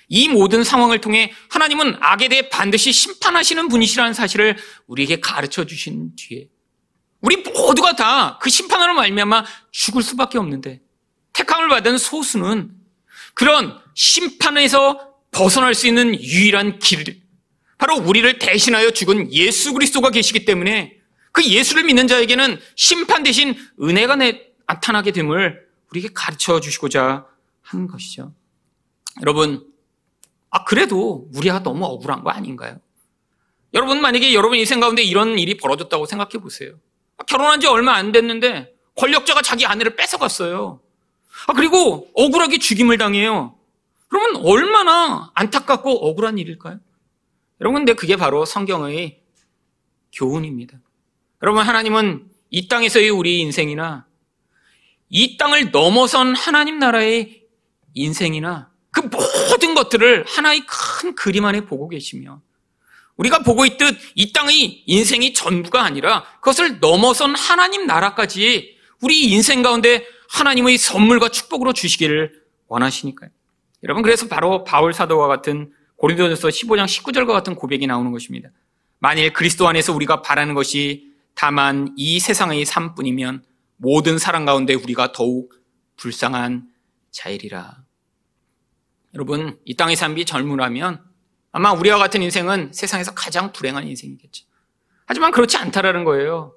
이 0.07 0.29
모든 0.29 0.63
상황을 0.63 1.01
통해 1.01 1.33
하나님은 1.49 1.97
악에 1.99 2.29
대해 2.29 2.49
반드시 2.49 2.91
심판하시는 2.91 3.67
분이시라는 3.67 4.13
사실을 4.13 4.57
우리에게 4.87 5.19
가르쳐 5.19 5.65
주신 5.65 6.15
뒤에 6.15 6.47
우리 7.21 7.37
모두가 7.37 7.95
다 7.95 8.37
그 8.41 8.49
심판으로 8.49 8.93
말미암아 8.93 9.45
죽을 9.71 10.03
수밖에 10.03 10.37
없는데 10.37 10.81
택함을 11.33 11.67
받은 11.69 11.97
소수는 11.97 12.71
그런 13.33 13.79
심판에서 13.95 15.15
벗어날 15.31 15.73
수 15.73 15.87
있는 15.87 16.13
유일한 16.21 16.79
길, 16.79 17.21
바로 17.77 17.97
우리를 17.97 18.39
대신하여 18.39 18.91
죽은 18.91 19.33
예수 19.33 19.73
그리스도가 19.73 20.09
계시기 20.11 20.45
때문에 20.45 20.97
그 21.33 21.43
예수를 21.43 21.83
믿는 21.83 22.07
자에게는 22.07 22.59
심판 22.75 23.23
대신 23.23 23.55
은혜가 23.81 24.15
나타나게 24.67 25.11
됨을 25.11 25.65
우리에게 25.91 26.09
가르쳐 26.13 26.61
주시고자 26.61 27.25
하는 27.63 27.87
것이죠. 27.87 28.33
여러분, 29.21 29.67
아, 30.51 30.63
그래도 30.63 31.27
우리가 31.33 31.63
너무 31.63 31.83
억울한 31.85 32.23
거 32.23 32.29
아닌가요? 32.29 32.79
여러분, 33.73 33.99
만약에 33.99 34.33
여러분 34.33 34.57
인생 34.57 34.79
가운데 34.79 35.03
이런 35.03 35.37
일이 35.37 35.57
벌어졌다고 35.57 36.05
생각해 36.05 36.41
보세요. 36.41 36.79
아, 37.17 37.23
결혼한 37.23 37.59
지 37.59 37.67
얼마 37.67 37.93
안 37.93 38.11
됐는데 38.11 38.73
권력자가 38.95 39.41
자기 39.41 39.65
아내를 39.65 39.95
뺏어갔어요. 39.95 40.81
아, 41.47 41.53
그리고 41.53 42.09
억울하게 42.13 42.59
죽임을 42.59 42.97
당해요. 42.97 43.57
그러면 44.07 44.41
얼마나 44.45 45.31
안타깝고 45.33 46.07
억울한 46.07 46.37
일일까요? 46.37 46.79
여러분, 47.61 47.81
근데 47.81 47.93
그게 47.93 48.15
바로 48.15 48.45
성경의 48.45 49.21
교훈입니다. 50.13 50.77
여러분, 51.41 51.63
하나님은 51.63 52.29
이 52.49 52.67
땅에서의 52.67 53.09
우리 53.09 53.39
인생이나 53.41 54.05
이 55.09 55.37
땅을 55.37 55.71
넘어선 55.71 56.35
하나님 56.35 56.79
나라의 56.79 57.43
인생이나 57.93 58.71
그 58.91 59.01
모든 59.01 59.75
것들을 59.75 60.25
하나의 60.27 60.65
큰 60.65 61.15
그림 61.15 61.45
안에 61.45 61.65
보고 61.65 61.89
계시며 61.89 62.41
우리가 63.17 63.39
보고 63.39 63.65
있듯 63.65 63.97
이 64.15 64.33
땅의 64.33 64.83
인생이 64.85 65.33
전부가 65.33 65.83
아니라 65.83 66.25
그것을 66.35 66.79
넘어선 66.79 67.35
하나님 67.35 67.85
나라까지 67.85 68.77
우리 69.01 69.25
인생 69.31 69.61
가운데 69.61 70.05
하나님의 70.29 70.77
선물과 70.77 71.29
축복으로 71.29 71.73
주시기를 71.73 72.43
원하시니까요. 72.67 73.29
여러분 73.83 74.03
그래서 74.03 74.27
바로 74.27 74.63
바울 74.63 74.93
사도와 74.93 75.27
같은 75.27 75.71
고린도전서 75.97 76.47
15장 76.49 76.85
19절과 76.85 77.27
같은 77.27 77.55
고백이 77.55 77.87
나오는 77.87 78.11
것입니다. 78.11 78.49
만일 78.99 79.31
그리스도 79.33 79.67
안에서 79.67 79.93
우리가 79.93 80.21
바라는 80.21 80.53
것이 80.53 81.11
다만 81.35 81.93
이 81.95 82.19
세상의 82.19 82.65
삶뿐이면 82.65 83.43
모든 83.77 84.17
사람 84.17 84.45
가운데 84.45 84.73
우리가 84.73 85.11
더욱 85.11 85.53
불쌍한 85.97 86.67
자이리라. 87.11 87.83
여러분, 89.13 89.57
이 89.63 89.75
땅의 89.75 89.95
삶이 89.95 90.25
젊으라면 90.25 91.01
아마 91.55 91.71
우리와 91.71 91.97
같은 91.97 92.21
인생은 92.21 92.71
세상에서 92.73 93.13
가장 93.13 93.53
불행한 93.53 93.87
인생이겠죠. 93.87 94.45
하지만 95.05 95.31
그렇지 95.31 95.55
않다라는 95.55 96.03
거예요. 96.03 96.53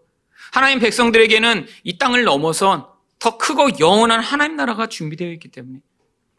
하나님 0.50 0.80
백성들에게는 0.80 1.68
이 1.84 1.98
땅을 1.98 2.24
넘어선 2.24 2.84
더 3.20 3.38
크고 3.38 3.78
영원한 3.78 4.18
하나님 4.18 4.56
나라가 4.56 4.88
준비되어 4.88 5.30
있기 5.34 5.52
때문에 5.52 5.78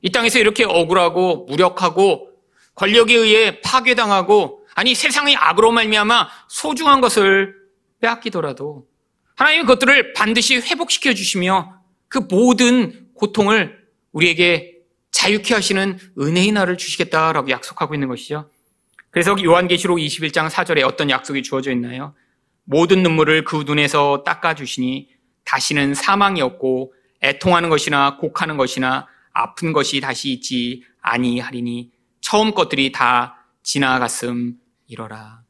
이 0.02 0.12
땅에서 0.12 0.40
이렇게 0.40 0.66
억울하고 0.66 1.46
무력하고 1.46 2.32
권력에 2.76 3.16
의해 3.16 3.62
파괴당하고 3.62 4.66
아니 4.76 4.94
세상의 4.94 5.38
악으로 5.38 5.72
말미암아 5.72 6.28
소중한 6.50 7.00
것을 7.00 7.56
빼앗기더라도 8.02 8.86
하나님이 9.36 9.62
그것들을 9.62 10.12
반드시 10.12 10.58
회복시켜 10.58 11.14
주시며 11.14 11.80
그 12.10 12.18
모든 12.30 13.08
고통을 13.14 13.88
우리에게 14.12 14.79
자유케 15.12 15.54
하시는 15.54 15.98
은혜의 16.18 16.52
날을 16.52 16.78
주시겠다라고 16.78 17.50
약속하고 17.50 17.94
있는 17.94 18.08
것이죠. 18.08 18.50
그래서 19.12 19.36
요한계시록 19.42 19.98
21장 19.98 20.50
4절에 20.50 20.86
어떤 20.86 21.10
약속이 21.10 21.44
주어져 21.44 21.72
있나요? 21.72 22.14
모든 22.64 23.02
눈물을 23.02 23.44
그 23.44 23.64
눈에서 23.66 24.24
닦아주시니 24.24 25.10
다시는 25.44 25.96
사망이 25.96 26.42
없고 26.42 26.94
애통하는 27.24 27.70
것이나 27.70 28.18
곡하는 28.18 28.58
것이나 28.58 29.08
아픈 29.34 29.74
것이 29.74 30.00
다시 30.00 30.32
있지 30.32 30.84
아니하리니 31.02 31.92
처음 32.22 32.54
것들이 32.54 32.92
다 32.92 33.48
지나갔음 33.64 34.58
이러라. 34.88 35.42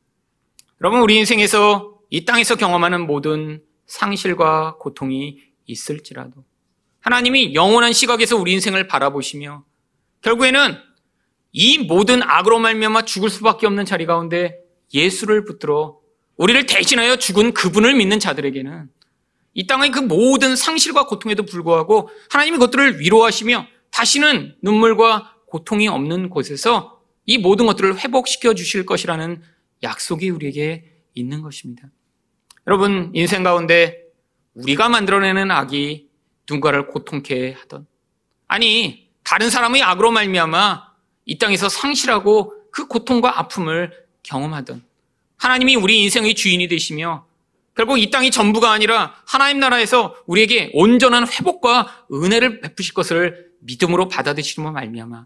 여러분 0.82 1.02
우리 1.02 1.18
인생에서 1.18 2.00
이 2.10 2.24
땅에서 2.26 2.56
경험하는 2.56 3.06
모든 3.06 3.62
상실과 3.86 4.78
고통이 4.80 5.40
있을지라도 5.66 6.46
하나님이 7.02 7.54
영원한 7.54 7.94
시각에서 7.94 8.38
우리 8.38 8.54
인생을 8.54 8.88
바라보시며 8.88 9.64
결국에는 10.22 10.78
이 11.52 11.80
모든 11.80 12.22
악으로 12.22 12.60
말미암아 12.60 13.06
죽을 13.06 13.30
수밖에 13.30 13.66
없는 13.68 13.86
자리 13.86 14.06
가운데 14.06 14.60
예수를 14.94 15.46
붙들어 15.46 16.00
우리를 16.38 16.66
대신하여 16.66 17.18
죽은 17.18 17.54
그분을 17.54 17.96
믿는 17.96 18.20
자들에게는 18.20 18.90
이 19.56 19.68
땅의 19.68 19.92
그 19.92 20.00
모든 20.00 20.56
상실과 20.56 21.06
고통에도 21.06 21.44
불구하고 21.44 22.10
하나님이 22.30 22.58
그것들을 22.58 23.00
위로하시며 23.00 23.66
다시는 23.92 24.56
눈물과 24.62 25.36
고통이 25.48 25.88
없는 25.88 26.30
곳에서 26.30 27.02
이 27.26 27.38
모든 27.38 27.66
것들을 27.66 28.00
회복시켜 28.00 28.54
주실 28.54 28.86
것이라는 28.86 29.42
약속이 29.84 30.30
우리에게 30.30 30.86
있는 31.14 31.42
것입니다. 31.42 31.90
여러분, 32.68 33.12
인생 33.14 33.44
가운데 33.44 34.04
우리가 34.54 34.90
만들어내는 34.90 35.52
악이 35.52 36.09
누군가를 36.50 36.88
고통케 36.88 37.54
하던, 37.62 37.86
아니, 38.48 39.08
다른 39.24 39.50
사람의 39.50 39.84
악으로 39.84 40.12
말미암아 40.12 40.90
이 41.26 41.38
땅에서 41.38 41.70
상실하고 41.70 42.54
그 42.72 42.88
고통과 42.88 43.40
아픔을 43.40 43.92
경험하던, 44.24 44.84
하나님이 45.38 45.76
우리 45.76 46.04
인생의 46.04 46.36
주인이 46.36 46.68
되시며 46.68 47.26
결국 47.76 47.98
이 47.98 48.10
땅이 48.10 48.32
전부가 48.32 48.72
아니라 48.72 49.16
하나님 49.26 49.60
나라에서 49.60 50.16
우리에게 50.26 50.72
온전한 50.74 51.26
회복과 51.28 52.08
은혜를 52.12 52.60
베푸실 52.60 52.94
것을 52.94 53.52
믿음으로 53.60 54.10
받아들이시면 54.10 54.74
말미암아 54.74 55.26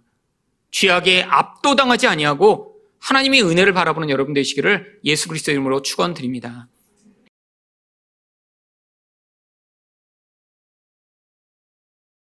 죄악에 0.69 1.24
압도당하지 1.24 2.07
아니하고 2.07 2.76
하나님의 2.99 3.43
은혜를 3.43 3.74
바라보는 3.74 4.09
여러분 4.09 4.34
되시기를 4.34 4.99
예수 5.03 5.28
그리스도 5.28 5.51
이름으로 5.51 5.82
축원드립니다. 5.82 6.67